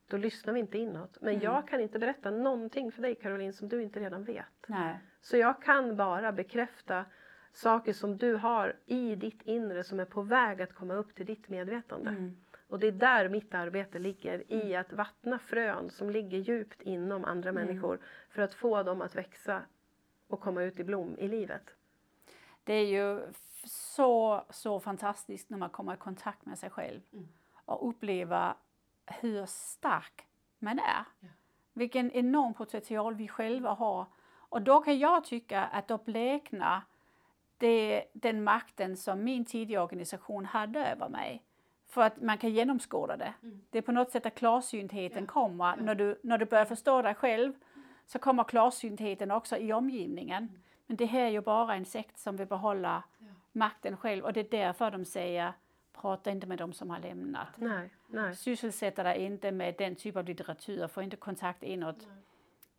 [0.07, 1.17] Då lyssnar vi inte inåt.
[1.21, 1.43] Men mm.
[1.43, 4.45] jag kan inte berätta någonting för dig Caroline som du inte redan vet.
[4.67, 4.99] Nej.
[5.21, 7.05] Så jag kan bara bekräfta
[7.53, 11.25] saker som du har i ditt inre som är på väg att komma upp till
[11.25, 12.09] ditt medvetande.
[12.09, 12.37] Mm.
[12.67, 17.25] Och det är där mitt arbete ligger, i att vattna frön som ligger djupt inom
[17.25, 17.65] andra mm.
[17.65, 17.99] människor
[18.29, 19.61] för att få dem att växa
[20.29, 21.63] och komma ut i blom i livet.
[22.63, 27.27] Det är ju så, så fantastiskt när man kommer i kontakt med sig själv mm.
[27.65, 28.55] och uppleva
[29.05, 30.27] hur stark
[30.59, 31.05] man är.
[31.19, 31.27] Ja.
[31.73, 34.05] Vilken enorm potential vi själva har.
[34.31, 36.81] Och då kan jag tycka att då bleknar
[37.57, 41.43] det, den makten som min tidiga organisation hade över mig.
[41.87, 43.33] För att man kan genomskåda det.
[43.43, 43.61] Mm.
[43.69, 45.33] Det är på något sätt att klarsyntheten ja.
[45.33, 45.75] kommer ja.
[45.83, 47.53] När, du, när du börjar förstå dig själv
[48.11, 50.49] så kommer klarsyntheten också i omgivningen.
[50.87, 53.25] Men det här är ju bara en sekt som vill behålla ja.
[53.51, 55.53] makten själv och det är därför de säger
[55.93, 57.47] prata inte med dem som har lämnat.
[57.55, 58.35] Nej, nej.
[58.35, 61.97] Sysselsätta dig inte med den typ av litteratur, få inte kontakt inåt.
[61.99, 62.17] Nej.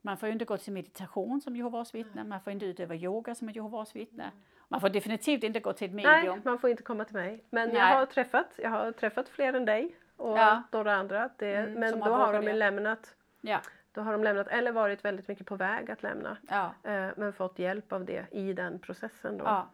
[0.02, 3.48] Man får inte gå till meditation som Jehovas vittne, man får inte utöva yoga som
[3.48, 4.30] är Jehovas vittne.
[4.68, 6.34] Man får definitivt inte gå till ett medium.
[6.34, 7.44] Nej, man får inte komma till mig.
[7.50, 7.78] Men Nej.
[7.78, 10.62] jag har träffat, jag har träffat fler än dig och ja.
[10.72, 11.30] några andra.
[11.36, 13.60] Det, mm, men då har de lämnat ja.
[13.92, 16.36] Då har de lämnat eller varit väldigt mycket på väg att lämna.
[16.48, 16.74] Ja.
[16.84, 19.38] Eh, men fått hjälp av det i den processen.
[19.38, 19.44] Då.
[19.44, 19.70] Ja.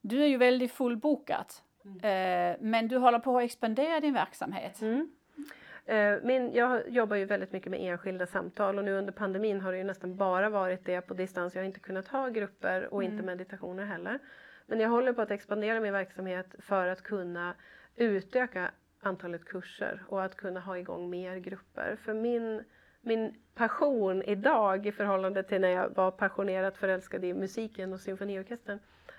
[0.00, 1.62] Du är ju väldigt fullbokat.
[1.84, 1.96] Mm.
[1.96, 4.80] Eh, men du håller på att expandera din verksamhet.
[4.82, 5.10] Mm.
[5.84, 9.72] Eh, min, jag jobbar ju väldigt mycket med enskilda samtal och nu under pandemin har
[9.72, 11.54] det ju nästan bara varit det på distans.
[11.54, 13.12] Jag har inte kunnat ha grupper och mm.
[13.12, 14.18] inte meditationer heller.
[14.66, 17.54] Men jag håller på att expandera min verksamhet för att kunna
[17.96, 21.96] utöka antalet kurser och att kunna ha igång mer grupper.
[22.04, 22.64] För min
[23.02, 28.78] min passion idag i förhållande till när jag var passionerat förälskad i musiken och symfoniorkestern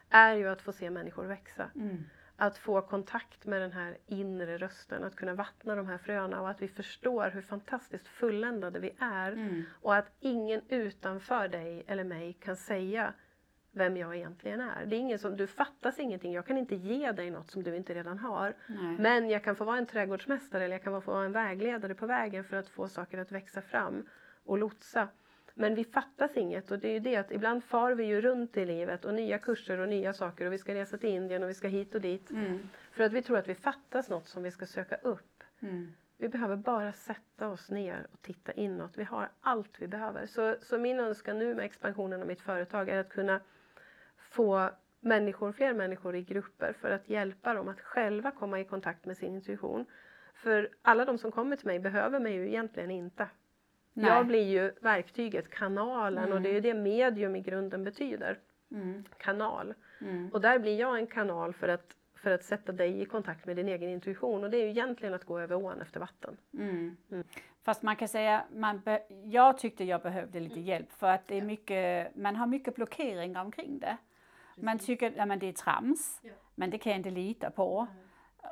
[0.09, 1.69] är ju att få se människor växa.
[1.75, 2.03] Mm.
[2.35, 6.49] Att få kontakt med den här inre rösten, att kunna vattna de här fröna och
[6.49, 9.31] att vi förstår hur fantastiskt fulländade vi är.
[9.31, 9.63] Mm.
[9.81, 13.13] Och att ingen utanför dig eller mig kan säga
[13.73, 14.85] vem jag egentligen är.
[14.85, 17.75] Det är ingen som, du fattas ingenting, jag kan inte ge dig något som du
[17.75, 18.53] inte redan har.
[18.67, 18.95] Nej.
[18.99, 22.05] Men jag kan få vara en trädgårdsmästare eller jag kan få vara en vägledare på
[22.05, 24.05] vägen för att få saker att växa fram
[24.45, 25.07] och lotsa.
[25.53, 28.57] Men vi fattas inget och det är ju det att ibland far vi ju runt
[28.57, 31.49] i livet och nya kurser och nya saker och vi ska resa till Indien och
[31.49, 32.31] vi ska hit och dit.
[32.31, 32.59] Mm.
[32.91, 35.43] För att vi tror att vi fattas något som vi ska söka upp.
[35.59, 35.93] Mm.
[36.17, 38.97] Vi behöver bara sätta oss ner och titta inåt.
[38.97, 40.25] Vi har allt vi behöver.
[40.25, 43.39] Så, så min önskan nu med expansionen av mitt företag är att kunna
[44.33, 44.69] få
[44.99, 49.17] människor, fler människor i grupper för att hjälpa dem att själva komma i kontakt med
[49.17, 49.85] sin intuition.
[50.33, 53.27] För alla de som kommer till mig behöver mig ju egentligen inte.
[53.93, 54.09] Nej.
[54.09, 56.33] Jag blir ju verktyget, kanalen mm.
[56.33, 58.39] och det är ju det medium i grunden betyder.
[58.71, 59.03] Mm.
[59.17, 59.73] Kanal.
[60.01, 60.29] Mm.
[60.33, 63.55] Och där blir jag en kanal för att, för att sätta dig i kontakt med
[63.55, 66.37] din egen intuition och det är ju egentligen att gå över ån efter vatten.
[66.53, 66.97] Mm.
[67.11, 67.23] Mm.
[67.63, 68.81] Fast man kan säga, man
[69.23, 70.65] jag tyckte jag behövde lite mm.
[70.65, 73.97] hjälp för att det är mycket, man har mycket blockeringar omkring det.
[74.55, 76.31] Man tycker att det är trams, ja.
[76.55, 77.87] men det kan jag inte lita på.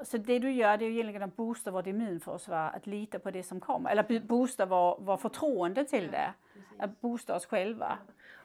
[0.03, 3.31] Så det du gör det är ju egentligen att boosta vårt immunförsvar, att lita på
[3.31, 3.89] det som kommer.
[3.89, 6.33] Eller boosta vår, vår förtroende till det.
[6.77, 7.97] Att boosta oss själva.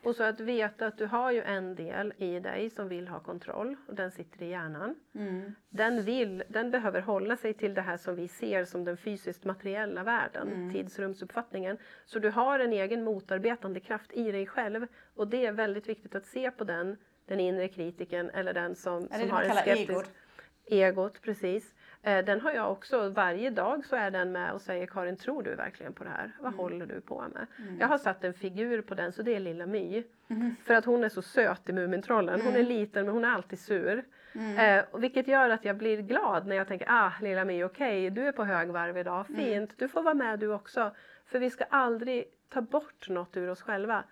[0.06, 3.20] Och så att veta att du har ju en del i dig som vill ha
[3.20, 4.94] kontroll och den sitter i hjärnan.
[5.14, 5.54] Mm.
[5.68, 9.44] Den, vill, den behöver hålla sig till det här som vi ser som den fysiskt
[9.44, 10.72] materiella världen, mm.
[10.72, 11.78] tidsrumsuppfattningen.
[12.04, 16.14] Så du har en egen motarbetande kraft i dig själv och det är väldigt viktigt
[16.14, 16.96] att se på den,
[17.26, 19.90] den inre kritiken eller den som, som har en skeptisk...
[19.90, 20.10] Egot?
[20.66, 21.74] Egot, precis.
[22.02, 25.42] Eh, den har jag också, varje dag så är den med och säger Karin, tror
[25.42, 26.32] du verkligen på det här?
[26.38, 26.58] Vad mm.
[26.58, 27.46] håller du på med?
[27.58, 27.78] Mm.
[27.80, 30.02] Jag har satt en figur på den så det är lilla My.
[30.28, 30.54] Mm.
[30.64, 32.40] För att hon är så söt i Mumintrollen.
[32.40, 32.68] Hon är mm.
[32.68, 34.04] liten men hon är alltid sur.
[34.32, 34.78] Mm.
[34.78, 38.10] Eh, vilket gör att jag blir glad när jag tänker, ah lilla My, okej okay,
[38.10, 39.40] du är på högvarv idag, mm.
[39.40, 40.90] fint, du får vara med du också.
[41.26, 44.04] För vi ska aldrig ta bort något ur oss själva.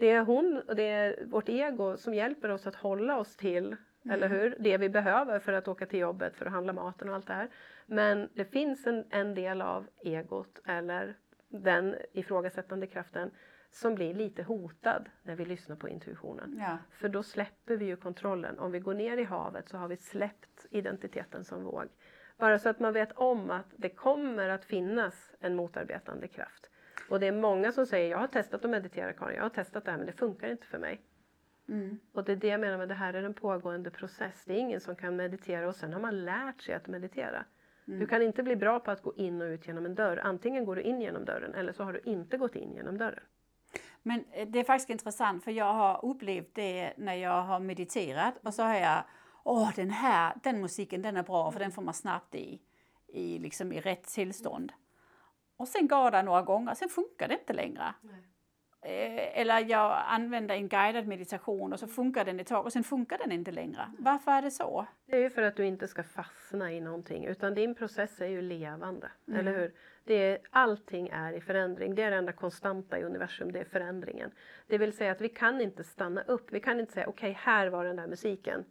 [0.00, 3.76] Det är hon och det är vårt ego som hjälper oss att hålla oss till
[4.04, 4.14] Mm.
[4.14, 4.56] Eller hur?
[4.58, 7.32] Det vi behöver för att åka till jobbet, för att handla maten och allt det
[7.32, 7.48] här.
[7.86, 11.16] Men det finns en, en del av egot eller
[11.48, 13.30] den ifrågasättande kraften
[13.70, 16.56] som blir lite hotad när vi lyssnar på intuitionen.
[16.60, 16.78] Ja.
[16.90, 18.58] För då släpper vi ju kontrollen.
[18.58, 21.84] Om vi går ner i havet så har vi släppt identiteten som våg.
[22.38, 26.69] Bara så att man vet om att det kommer att finnas en motarbetande kraft.
[27.10, 29.84] Och det är många som säger, jag har testat att meditera Karin, jag har testat
[29.84, 31.00] det här men det funkar inte för mig.
[31.68, 31.98] Mm.
[32.12, 34.44] Och det är det jag menar med det här är en pågående process.
[34.46, 37.44] Det är ingen som kan meditera och sen har man lärt sig att meditera.
[37.88, 38.00] Mm.
[38.00, 40.20] Du kan inte bli bra på att gå in och ut genom en dörr.
[40.22, 43.24] Antingen går du in genom dörren eller så har du inte gått in genom dörren.
[44.02, 48.34] Men eh, det är faktiskt intressant för jag har upplevt det när jag har mediterat
[48.42, 49.04] och så har jag
[49.44, 52.60] Åh, den här den musiken den är bra för den får man snabbt i,
[53.08, 54.72] i, liksom i rätt tillstånd.
[55.60, 57.94] Och sen går det några gånger, sen funkar det inte längre.
[58.00, 58.20] Nej.
[58.82, 62.84] Eh, eller jag använder en guidad meditation och så funkar den ett tag och sen
[62.84, 63.92] funkar den inte längre.
[63.98, 64.86] Varför är det så?
[65.06, 68.26] Det är ju för att du inte ska fastna i någonting utan din process är
[68.26, 69.40] ju levande, mm.
[69.40, 69.72] eller hur?
[70.04, 73.64] Det är, allting är i förändring, det är det enda konstanta i universum, det är
[73.64, 74.30] förändringen.
[74.66, 77.42] Det vill säga att vi kan inte stanna upp, vi kan inte säga okej, okay,
[77.42, 78.64] här var den där musiken.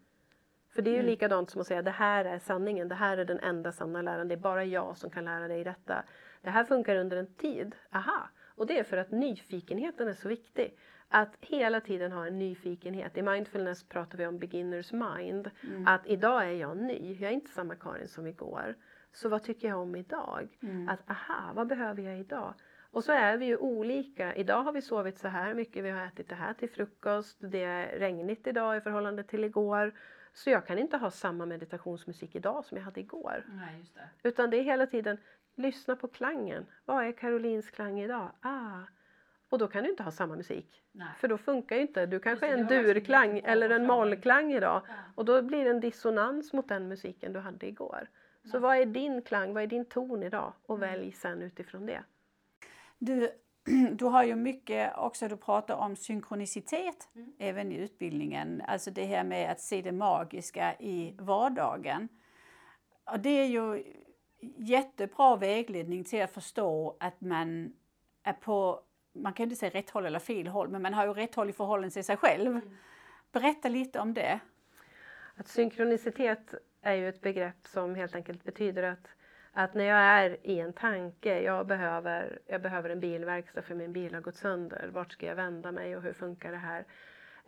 [0.73, 1.11] För det är ju mm.
[1.11, 4.27] likadant som att säga det här är sanningen, det här är den enda sanna läran,
[4.27, 6.03] det är bara jag som kan lära dig detta.
[6.41, 8.29] Det här funkar under en tid, aha!
[8.55, 10.77] Och det är för att nyfikenheten är så viktig.
[11.07, 13.17] Att hela tiden ha en nyfikenhet.
[13.17, 15.51] I mindfulness pratar vi om beginners mind.
[15.63, 15.87] Mm.
[15.87, 18.75] Att idag är jag ny, jag är inte samma Karin som igår.
[19.11, 20.57] Så vad tycker jag om idag?
[20.61, 20.89] Mm.
[20.89, 22.53] Att aha, vad behöver jag idag?
[22.91, 24.35] Och så är vi ju olika.
[24.35, 27.63] Idag har vi sovit så här mycket, vi har ätit det här till frukost, det
[27.63, 29.93] är regnigt idag i förhållande till igår.
[30.33, 33.45] Så jag kan inte ha samma meditationsmusik idag som jag hade igår.
[33.47, 34.29] Nej, det.
[34.29, 35.17] Utan det är hela tiden,
[35.55, 36.65] Lyssna på klangen.
[36.85, 38.31] Vad är Karolins klang idag?
[38.41, 38.81] Ah.
[39.49, 40.83] Och då kan du inte ha samma musik.
[40.91, 41.07] Nej.
[41.17, 42.05] För då funkar ju inte.
[42.05, 44.81] Du kanske är en durklang eller en mollklang idag.
[44.87, 44.93] Ja.
[45.15, 48.09] Och då blir det en dissonans mot den musiken du hade igår.
[48.43, 48.59] Så ja.
[48.59, 50.53] vad är din klang, vad är din ton idag?
[50.65, 50.89] Och mm.
[50.89, 52.03] välj sen utifrån det.
[52.97, 53.29] Du,
[53.91, 57.33] du har ju mycket också, du pratar om synkronicitet mm.
[57.39, 58.61] även i utbildningen.
[58.67, 62.07] Alltså det här med att se det magiska i vardagen.
[63.11, 63.83] Och det är ju
[64.57, 67.73] jättebra vägledning till att förstå att man
[68.23, 68.81] är på,
[69.13, 71.49] man kan inte säga rätt håll eller fel håll, men man har ju rätt håll
[71.49, 72.51] i förhållande till sig själv.
[72.51, 72.77] Mm.
[73.31, 74.39] Berätta lite om det.
[75.35, 79.07] Att synkronicitet är ju ett begrepp som helt enkelt betyder att,
[79.51, 83.93] att när jag är i en tanke, jag behöver, jag behöver en bilverkstad för min
[83.93, 86.85] bil har gått sönder, vart ska jag vända mig och hur funkar det här?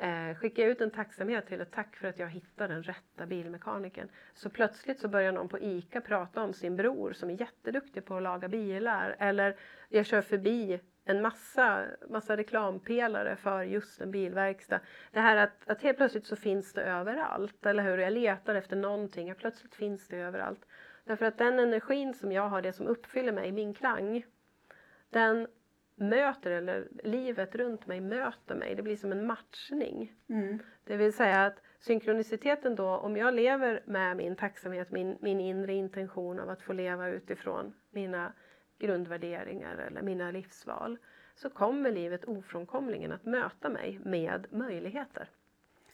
[0.01, 3.25] Eh, skickar jag ut en tacksamhet till och tack för att jag hittade den rätta
[3.25, 4.09] bilmekanikern.
[4.33, 8.15] Så plötsligt så börjar någon på ICA prata om sin bror som är jätteduktig på
[8.15, 9.15] att laga bilar.
[9.19, 9.55] Eller
[9.89, 14.79] jag kör förbi en massa, massa reklampelare för just en bilverkstad.
[15.11, 17.97] Det här att, att helt plötsligt så finns det överallt, eller hur?
[17.97, 20.65] Jag letar efter någonting och plötsligt finns det överallt.
[21.05, 24.25] Därför att den energin som jag har, det som uppfyller mig, min klang,
[25.09, 25.47] den
[26.01, 28.75] möter, eller livet runt mig möter mig.
[28.75, 30.13] Det blir som en matchning.
[30.29, 30.59] Mm.
[30.83, 35.73] Det vill säga att synkroniciteten då, om jag lever med min tacksamhet, min, min inre
[35.73, 38.33] intention av att få leva utifrån mina
[38.79, 40.97] grundvärderingar eller mina livsval,
[41.35, 45.29] så kommer livet ofrånkomligen att möta mig med möjligheter.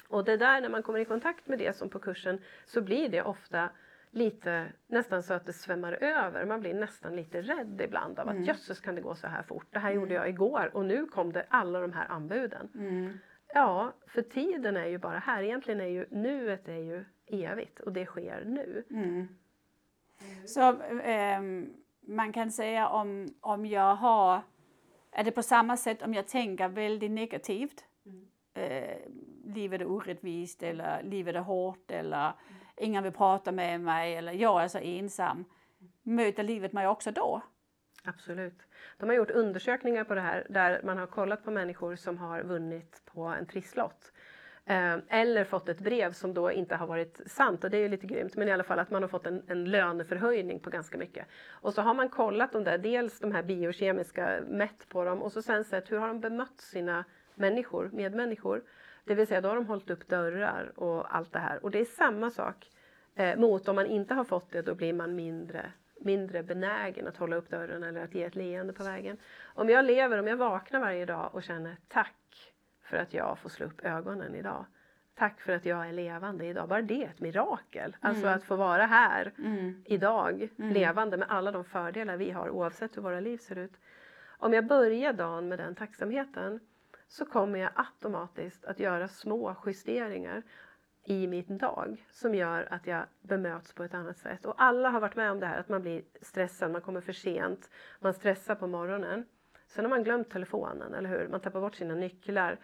[0.07, 3.09] Och det där, när man kommer i kontakt med det som på kursen, så blir
[3.09, 3.69] det ofta
[4.11, 6.45] lite nästan så att det svämmar över.
[6.45, 8.43] Man blir nästan lite rädd ibland av att mm.
[8.43, 9.67] jösses kan det gå så här fort.
[9.69, 10.01] Det här mm.
[10.01, 12.69] gjorde jag igår och nu kom det alla de här anbuden.
[12.75, 13.17] Mm.
[13.53, 15.43] Ja, för tiden är ju bara här.
[15.43, 18.83] Egentligen är ju nuet är ju evigt och det sker nu.
[18.89, 19.27] Mm.
[20.45, 21.41] Så eh,
[22.07, 24.41] man kan säga om, om jag har,
[25.11, 28.27] är det på samma sätt om jag tänker väldigt negativt, mm.
[28.53, 28.97] eh,
[29.45, 32.31] livet är orättvist eller livet är hårt eller
[32.77, 35.45] ingen vill prata med mig eller jag är så ensam.
[36.03, 37.41] Möter livet mig också då?
[38.03, 38.67] Absolut.
[38.97, 42.43] De har gjort undersökningar på det här där man har kollat på människor som har
[42.43, 44.11] vunnit på en trisslott.
[44.65, 47.87] Eh, eller fått ett brev som då inte har varit sant och det är ju
[47.87, 50.97] lite grymt men i alla fall att man har fått en, en löneförhöjning på ganska
[50.97, 51.27] mycket.
[51.49, 55.31] Och så har man kollat de där, dels de här biokemiska, mätt på dem och
[55.31, 57.05] så sen sett hur har de bemött sina
[57.35, 58.63] människor, medmänniskor.
[59.07, 61.79] Det vill säga då har de hållit upp dörrar och allt det här och det
[61.79, 62.69] är samma sak
[63.15, 67.17] eh, mot om man inte har fått det då blir man mindre mindre benägen att
[67.17, 69.17] hålla upp dörren eller att ge ett leende på vägen.
[69.43, 72.53] Om jag lever, om jag vaknar varje dag och känner tack
[72.83, 74.65] för att jag får slå upp ögonen idag.
[75.15, 76.69] Tack för att jag är levande idag.
[76.69, 77.95] Bara det är ett mirakel.
[77.99, 78.37] Alltså mm.
[78.37, 79.83] att få vara här mm.
[79.85, 80.73] idag, mm.
[80.73, 83.73] levande med alla de fördelar vi har oavsett hur våra liv ser ut.
[84.39, 86.59] Om jag börjar dagen med den tacksamheten
[87.07, 90.43] så kommer jag automatiskt att göra små justeringar
[91.03, 94.45] i min dag som gör att jag bemöts på ett annat sätt.
[94.45, 97.13] Och alla har varit med om det här att man blir stressad, man kommer för
[97.13, 99.25] sent, man stressar på morgonen.
[99.67, 101.27] Sen har man glömt telefonen, eller hur?
[101.27, 102.59] Man tappar bort sina nycklar.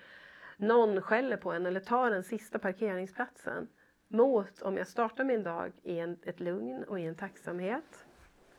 [0.58, 3.68] Någon skäller på en eller tar den sista parkeringsplatsen.
[4.08, 8.06] Mot om jag startar min dag i en, ett lugn och i en tacksamhet.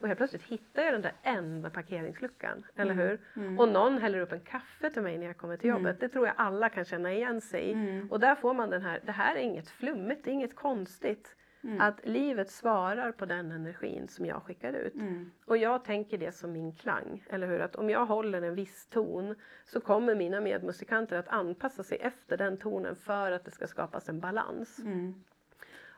[0.05, 3.07] Och helt plötsligt hittar jag den där enda parkeringsluckan, eller mm.
[3.07, 3.21] hur?
[3.37, 3.61] Mm.
[3.61, 5.87] Och någon häller upp en kaffe till mig när jag kommer till jobbet.
[5.87, 5.97] Mm.
[6.01, 7.73] Det tror jag alla kan känna igen sig i.
[7.73, 8.11] Mm.
[8.11, 11.37] Och där får man den här, det här är inget flummigt, det är inget konstigt.
[11.63, 11.81] Mm.
[11.81, 14.95] Att livet svarar på den energin som jag skickar ut.
[14.95, 15.31] Mm.
[15.47, 17.25] Och jag tänker det som min klang.
[17.31, 17.61] Eller hur?
[17.61, 19.35] Att om jag håller en viss ton
[19.65, 24.09] så kommer mina medmusikanter att anpassa sig efter den tonen för att det ska skapas
[24.09, 24.79] en balans.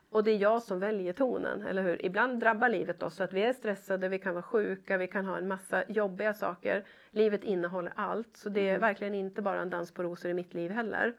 [0.09, 2.05] Och det är jag som väljer tonen, eller hur?
[2.05, 5.25] Ibland drabbar livet oss så att vi är stressade, vi kan vara sjuka, vi kan
[5.25, 6.85] ha en massa jobbiga saker.
[7.11, 8.81] Livet innehåller allt, så det är mm.
[8.81, 11.13] verkligen inte bara en dans på rosor i mitt liv heller.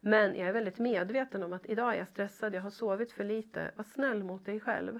[0.00, 3.24] Men jag är väldigt medveten om att idag är jag stressad, jag har sovit för
[3.24, 3.70] lite.
[3.76, 4.98] Var snäll mot dig själv.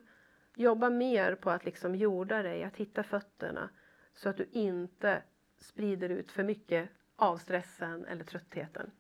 [0.57, 3.71] Jobba mer på att liksom jorda dig, att hitta fötterna
[4.15, 5.23] så att du inte
[5.59, 8.91] sprider ut för mycket av stressen eller tröttheten.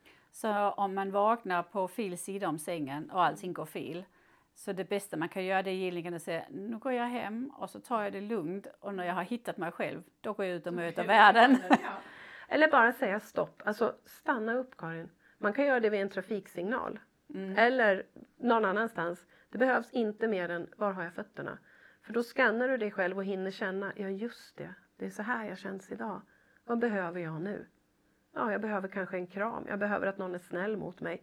[0.41, 4.05] Så om man vaknar på fel sida om sängen och allting går fel
[4.55, 7.53] så det bästa man kan göra det är egentligen att säga nu går jag hem
[7.57, 10.47] och så tar jag det lugnt och när jag har hittat mig själv då går
[10.47, 11.59] jag ut och möter världen.
[12.49, 15.11] Eller bara säga stopp, alltså stanna upp Karin.
[15.39, 16.99] Man kan göra det vid en trafiksignal.
[17.34, 17.59] Mm.
[17.59, 19.26] Eller någon annanstans.
[19.51, 21.59] Det behövs inte mer än var har jag fötterna?
[22.03, 25.22] För då skannar du dig själv och hinner känna, ja just det, det är så
[25.22, 26.22] här jag känns idag.
[26.64, 27.66] Vad behöver jag nu?
[28.39, 29.64] Ja, jag behöver kanske en kram.
[29.68, 31.22] Jag behöver att någon är snäll mot mig.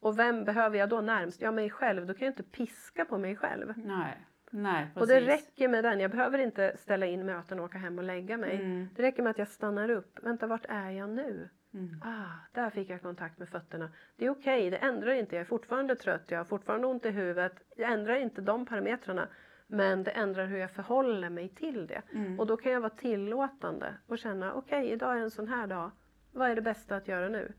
[0.00, 1.42] Och vem behöver jag då närmst?
[1.42, 2.06] Ja, mig själv.
[2.06, 3.72] Då kan jag inte piska på mig själv.
[3.76, 4.26] Nej.
[4.50, 6.00] Nej, och det räcker med den.
[6.00, 8.56] Jag behöver inte ställa in möten och åka hem och lägga mig.
[8.56, 8.88] Mm.
[8.96, 10.18] Det räcker med att jag stannar upp.
[10.22, 11.48] Vänta, vart är jag nu?
[11.74, 12.00] Mm.
[12.04, 13.90] Ah, där fick jag kontakt med fötterna.
[14.16, 15.36] Det är okej, okay, det ändrar inte.
[15.36, 17.62] Jag är fortfarande trött, jag har fortfarande ont i huvudet.
[17.76, 19.28] Jag ändrar inte de parametrarna.
[19.66, 22.02] Men det ändrar hur jag förhåller mig till det.
[22.12, 22.40] Mm.
[22.40, 25.66] Och då kan jag vara tillåtande och känna, okej, okay, idag är en sån här
[25.66, 25.90] dag.
[26.36, 27.52] Vad är det bästa att göra nu?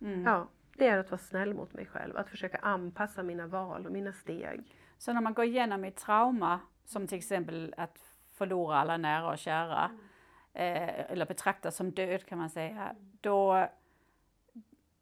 [0.00, 0.24] Mm.
[0.24, 2.16] Ja, det är att vara snäll mot mig själv.
[2.16, 4.76] Att försöka anpassa mina val och mina steg.
[4.98, 9.38] Så när man går igenom ett trauma, som till exempel att förlora alla nära och
[9.38, 9.98] kära, mm
[10.58, 13.68] eh, eller betraktas som död kan man säga, då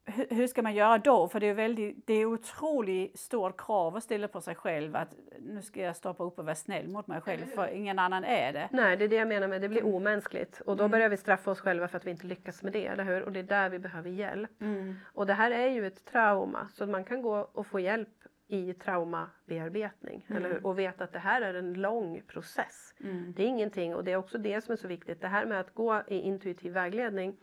[0.07, 1.28] hur ska man göra då?
[1.28, 5.14] För det är, väldigt, det är otroligt stort krav att ställa på sig själv att
[5.40, 8.52] nu ska jag stoppa upp och vara snäll mot mig själv för ingen annan är
[8.52, 8.68] det.
[8.72, 9.94] Nej, det är det jag menar med det blir mm.
[9.94, 10.90] omänskligt och då mm.
[10.90, 13.22] börjar vi straffa oss själva för att vi inte lyckas med det, eller hur?
[13.22, 14.61] Och det är där vi behöver hjälp.
[14.61, 14.94] Mm.
[15.04, 18.09] Och det här är ju ett trauma så man kan gå och få hjälp
[18.48, 20.26] i traumabearbetning.
[20.28, 20.44] Mm.
[20.44, 22.94] Eller Och veta att det här är en lång process.
[23.00, 23.32] Mm.
[23.36, 25.61] Det är ingenting, och det är också det som är så viktigt, det här med
[25.61, 27.36] att gå i intuitiv vägledning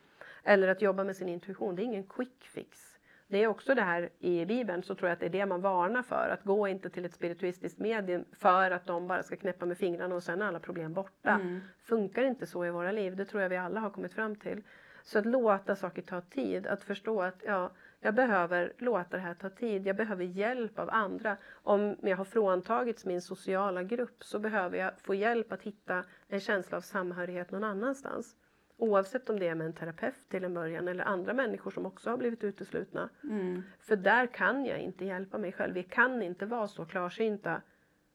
[0.43, 2.93] eller att jobba med sin intuition, det är ingen quick fix.
[3.27, 5.61] Det är också det här i Bibeln så tror jag att det är det man
[5.61, 6.29] varnar för.
[6.29, 10.15] Att gå inte till ett spirituistiskt medium för att de bara ska knäppa med fingrarna
[10.15, 11.29] och sen är alla problem borta.
[11.29, 11.59] Mm.
[11.83, 14.61] Funkar inte så i våra liv, det tror jag vi alla har kommit fram till.
[15.03, 19.33] Så att låta saker ta tid, att förstå att ja, jag behöver låta det här
[19.33, 19.87] ta tid.
[19.87, 21.37] Jag behöver hjälp av andra.
[21.51, 26.39] Om jag har fråntagits min sociala grupp så behöver jag få hjälp att hitta en
[26.39, 28.35] känsla av samhörighet någon annanstans.
[28.77, 32.09] Oavsett om det är med en terapeut till en början eller andra människor som också
[32.09, 33.09] har blivit uteslutna.
[33.23, 33.63] Mm.
[33.79, 35.73] För där kan jag inte hjälpa mig själv.
[35.73, 37.61] Vi kan inte vara så klarsynta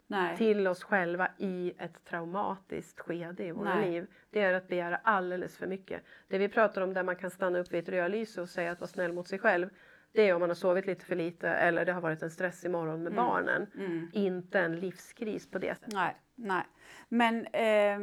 [0.06, 0.36] Nej.
[0.36, 3.90] till oss själva i ett traumatiskt skede i våra Nej.
[3.90, 4.06] liv.
[4.30, 6.02] Det är att begära alldeles för mycket.
[6.28, 8.80] Det vi pratar om där man kan stanna upp vid ett rödlyse och säga att
[8.80, 9.68] vara snäll mot sig själv.
[10.12, 12.70] Det är om man har sovit lite för lite eller det har varit en stressig
[12.70, 13.24] morgon med mm.
[13.24, 13.66] barnen.
[13.74, 14.11] Mm.
[14.12, 15.94] Inte en livskris på det sättet.
[15.94, 16.64] Nej, nej.
[17.09, 18.00] Men eh,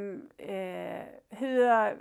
[0.49, 1.95] eh, hur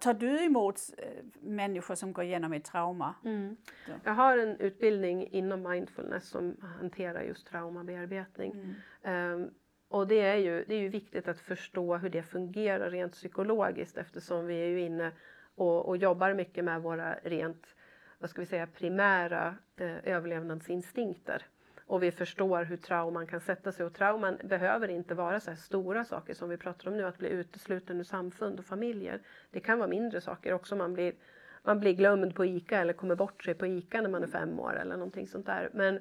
[0.00, 3.14] tar du emot eh, människor som går igenom ett trauma?
[3.24, 3.56] Mm.
[3.88, 3.94] Ja.
[4.04, 8.52] Jag har en utbildning inom mindfulness som hanterar just traumabearbetning.
[8.52, 8.74] Mm.
[9.02, 9.50] Ehm,
[9.88, 13.96] och det är, ju, det är ju viktigt att förstå hur det fungerar rent psykologiskt
[13.96, 15.12] eftersom vi är ju inne
[15.54, 17.74] och, och jobbar mycket med våra rent
[18.18, 21.42] vad ska vi säga, primära eh, överlevnadsinstinkter.
[21.86, 23.86] Och vi förstår hur trauman kan sätta sig.
[23.86, 27.18] Och trauman behöver inte vara så här stora saker som vi pratar om nu, att
[27.18, 29.20] bli utesluten ur samfund och familjer.
[29.50, 30.76] Det kan vara mindre saker också.
[30.76, 31.14] Man blir,
[31.62, 34.60] man blir glömd på ICA eller kommer bort sig på ICA när man är fem
[34.60, 35.70] år eller någonting sånt där.
[35.72, 36.00] Men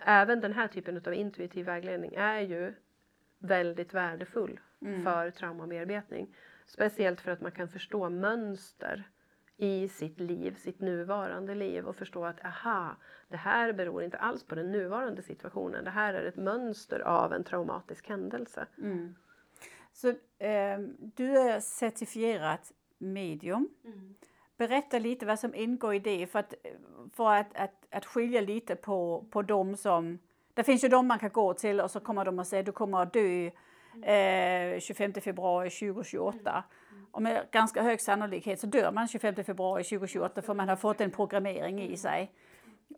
[0.00, 2.74] även den här typen av intuitiv vägledning är ju
[3.38, 5.04] väldigt värdefull Mm.
[5.04, 6.36] för traumabearbetning.
[6.66, 9.08] Speciellt för att man kan förstå mönster
[9.60, 12.96] i sitt liv, sitt nuvarande liv och förstå att aha,
[13.28, 15.84] det här beror inte alls på den nuvarande situationen.
[15.84, 18.66] Det här är ett mönster av en traumatisk händelse.
[18.78, 19.14] Mm.
[19.92, 23.68] Så eh, du är certifierat medium.
[24.56, 26.54] Berätta lite vad som ingår i det för att,
[27.12, 30.18] för att, att, att skilja lite på, på dem som...
[30.54, 32.72] Det finns ju de man kan gå till och så kommer de och säga du
[32.72, 33.50] kommer att dö
[34.02, 36.64] eh, 25 februari 2028.
[37.10, 41.00] Och med ganska hög sannolikhet så dör man 25 februari 2028 för man har fått
[41.00, 42.32] en programmering i sig.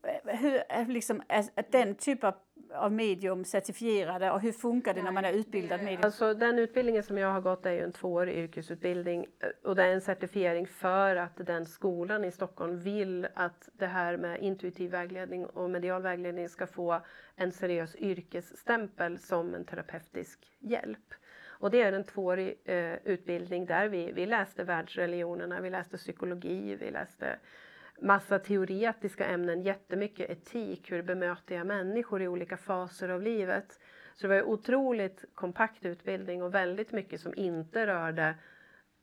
[0.03, 2.35] Eh, Hur är, liksom, är den typen av,
[2.75, 6.01] av medium certifierade och hur funkar det när man är utbildad medium?
[6.05, 9.83] Alltså den utbildningen som jag har gått är ju en tvåårig yrkesutbildning eh, och det
[9.83, 14.91] är en certifiering för att den skolan i Stockholm vill att det här med intuitiv
[14.91, 17.01] vägledning och medial vägledning ska få
[17.37, 21.15] en seriös yrkesstämpel som en terapeutisk hjälp.
[21.61, 26.77] Och det är en tvåårig eh, utbildning där vi, vi läste världsreligionerna, vi läste psykologi,
[26.77, 27.39] vi läste
[28.01, 33.81] massa teoretiska ämnen, jättemycket etik, hur bemöter jag människor i olika faser av livet.
[34.15, 38.35] Så det var en otroligt kompakt utbildning och väldigt mycket som inte rörde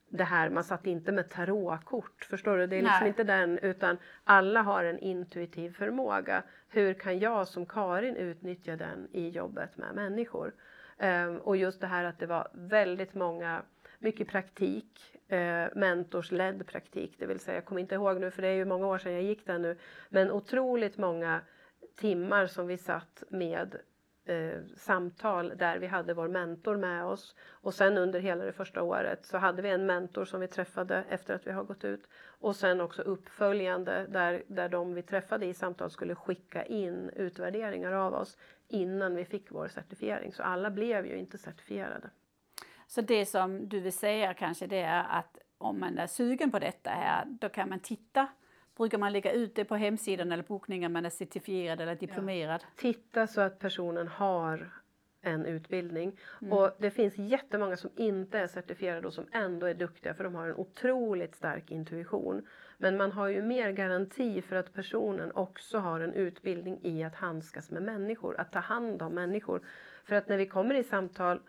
[0.10, 2.68] det här, man satt inte med tarotkort, förstår du?
[2.68, 3.08] Det är liksom Nej.
[3.08, 6.44] inte den, utan alla har en intuitiv förmåga.
[6.70, 10.54] Hur kan jag som Karin utnyttja den i jobbet med människor?
[10.98, 13.62] Ehm, och just det här att det var väldigt många,
[14.00, 18.48] mycket praktik, eh, mentorsledd praktik, det vill säga, jag kommer inte ihåg nu för det
[18.48, 19.78] är ju många år sedan jag gick där nu,
[20.10, 21.42] men otroligt många
[21.96, 23.76] timmar som vi satt med
[24.26, 27.36] eh, samtal där vi hade vår mentor med oss.
[27.50, 31.04] Och sen under hela det första året så hade vi en mentor som vi träffade
[31.10, 32.08] efter att vi har gått ut.
[32.40, 37.92] Och sen också uppföljande där, där de vi träffade i samtal skulle skicka in utvärderingar
[37.92, 38.38] av oss
[38.68, 40.34] innan vi fick vår certifiering.
[40.34, 42.10] Så alla blev ju inte certifierade.
[42.88, 46.60] Så det som du vill säga kanske det är att om man är sugen på
[46.60, 48.28] detta här, då kan man titta.
[48.78, 52.64] Brukar man lägga ut det på hemsidan eller bokningar man är certifierad eller diplomerad?
[52.76, 54.72] Titta så att personen har
[55.22, 56.20] en utbildning.
[56.52, 60.36] Och det finns jättemånga som inte är certifierade och som ändå är duktiga för de
[60.36, 62.48] har en otroligt stark intuition.
[62.78, 67.16] Men man har ju mer garanti för att personen också har en utbildning i att
[67.16, 69.62] handskas med människor, att ta hand om människor.
[70.04, 71.42] För att när vi kommer i samtal,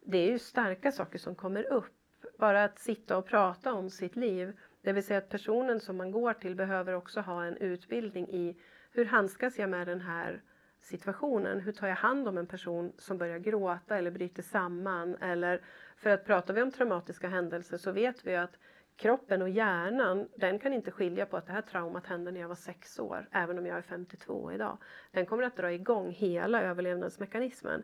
[0.00, 1.94] det är ju starka saker som kommer upp.
[2.38, 4.56] Bara att sitta och prata om sitt liv.
[4.82, 8.56] Det vill säga att personen som man går till behöver också ha en utbildning i
[8.90, 10.42] hur handskas jag med den här
[10.80, 11.60] situationen?
[11.60, 15.16] Hur tar jag hand om en person som börjar gråta eller bryter samman?
[15.20, 15.60] Eller,
[15.96, 18.58] för att pratar vi om traumatiska händelser så vet vi att
[18.96, 22.48] kroppen och hjärnan, den kan inte skilja på att det här traumat hände när jag
[22.48, 24.78] var sex år, även om jag är 52 idag.
[25.12, 27.82] Den kommer att dra igång hela överlevnadsmekanismen.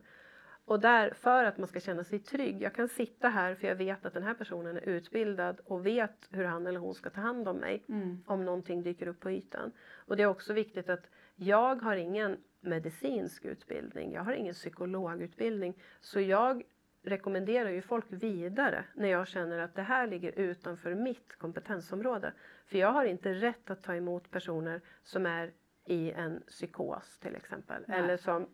[0.65, 3.75] Och där, för att man ska känna sig trygg, jag kan sitta här för jag
[3.75, 7.21] vet att den här personen är utbildad och vet hur han eller hon ska ta
[7.21, 7.85] hand om mig
[8.27, 9.73] om någonting dyker upp på ytan.
[9.95, 15.75] Och det är också viktigt att jag har ingen medicinsk utbildning, jag har ingen psykologutbildning,
[16.01, 16.63] så jag
[17.09, 22.33] rekommenderar ju folk vidare när jag känner att det här ligger utanför mitt kompetensområde.
[22.67, 25.53] För jag har inte rätt att ta emot personer som är
[25.85, 27.85] i en psykos till exempel.
[27.87, 27.99] Nej.
[27.99, 28.47] Eller som,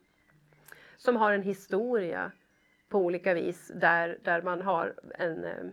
[0.96, 2.32] som har en historia
[2.88, 5.64] på olika vis där, där man har en eh,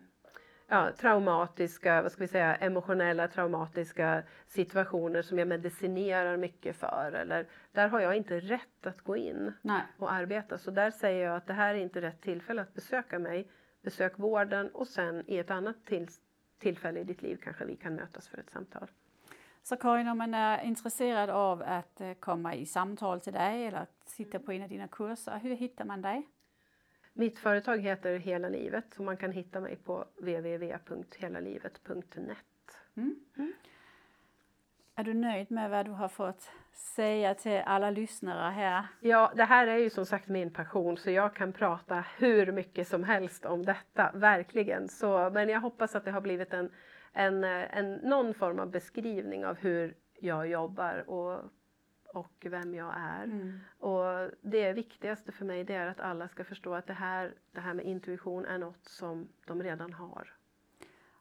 [0.71, 7.11] ja, traumatiska, vad ska vi säga, emotionella traumatiska situationer som jag medicinerar mycket för.
[7.11, 9.81] Eller, där har jag inte rätt att gå in Nej.
[9.97, 10.57] och arbeta.
[10.57, 13.51] Så där säger jag att det här är inte rätt tillfälle att besöka mig.
[13.81, 16.07] Besök vården och sen i ett annat till,
[16.59, 18.87] tillfälle i ditt liv kanske vi kan mötas för ett samtal.
[19.63, 23.85] Så Karin, om man är intresserad av att eh, komma i samtal till dig eller
[24.05, 26.27] sitta på en av dina kurser, hur hittar man dig?
[27.13, 32.37] Mitt företag heter Hela livet och man kan hitta mig på www.helalivet.net.
[34.95, 38.87] Är du nöjd med vad du har fått säga till alla lyssnare här?
[38.99, 42.87] Ja, det här är ju som sagt min passion så jag kan prata hur mycket
[42.87, 44.87] som helst om detta, verkligen.
[44.87, 46.71] Så, men jag hoppas att det har blivit en,
[47.13, 51.43] en, en, någon form av beskrivning av hur jag jobbar och,
[52.13, 53.23] och vem jag är.
[53.23, 53.59] Mm.
[53.79, 57.59] Och det viktigaste för mig det är att alla ska förstå att det här, det
[57.59, 60.33] här med intuition är något som de redan har.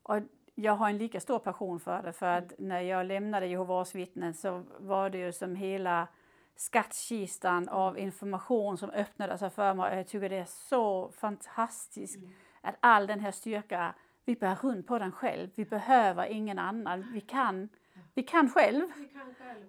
[0.03, 0.18] Och
[0.55, 4.34] jag har en lika stor passion för det för att när jag lämnade Jehovas vittnen
[4.34, 6.09] så var det ju som hela
[6.57, 12.18] skattkistan av information som öppnade sig för mig och jag tycker det är så fantastiskt
[12.61, 17.12] att all den här styrka, vi bär runt på den själv, vi behöver ingen annan,
[17.12, 17.68] vi kan,
[18.14, 18.88] vi kan själv.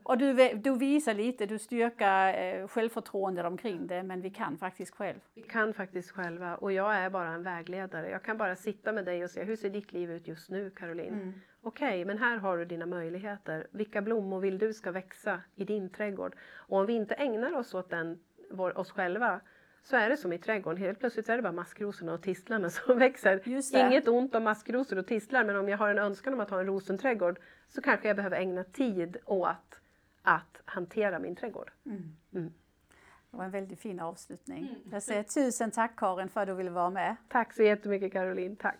[0.03, 4.95] Och du, du visar lite, du styrka eh, självförtroende omkring det men vi kan faktiskt
[4.95, 5.19] själv.
[5.33, 8.09] Vi kan faktiskt själva och jag är bara en vägledare.
[8.09, 10.69] Jag kan bara sitta med dig och säga hur ser ditt liv ut just nu
[10.69, 11.13] Caroline?
[11.63, 13.67] Okej, men här har du dina möjligheter.
[13.71, 16.35] Vilka blommor vill du ska växa i din trädgård?
[16.53, 18.19] Och om vi inte ägnar oss åt den,
[18.51, 19.41] vår, oss själva
[19.83, 20.81] så är det som i trädgården.
[20.81, 23.41] Helt plötsligt är det bara maskrosorna och tistlarna som växer.
[23.87, 26.59] Inget ont om maskrosor och tistlar men om jag har en önskan om att ha
[26.59, 29.79] en rosenträdgård så kanske jag behöver ägna tid åt
[30.21, 31.71] att hantera min trädgård.
[33.31, 34.75] Det var en väldigt fin avslutning.
[34.91, 37.15] Jag säger tusen tack Karin för att du ville vara med.
[37.27, 38.79] Tack så jättemycket Caroline, tack!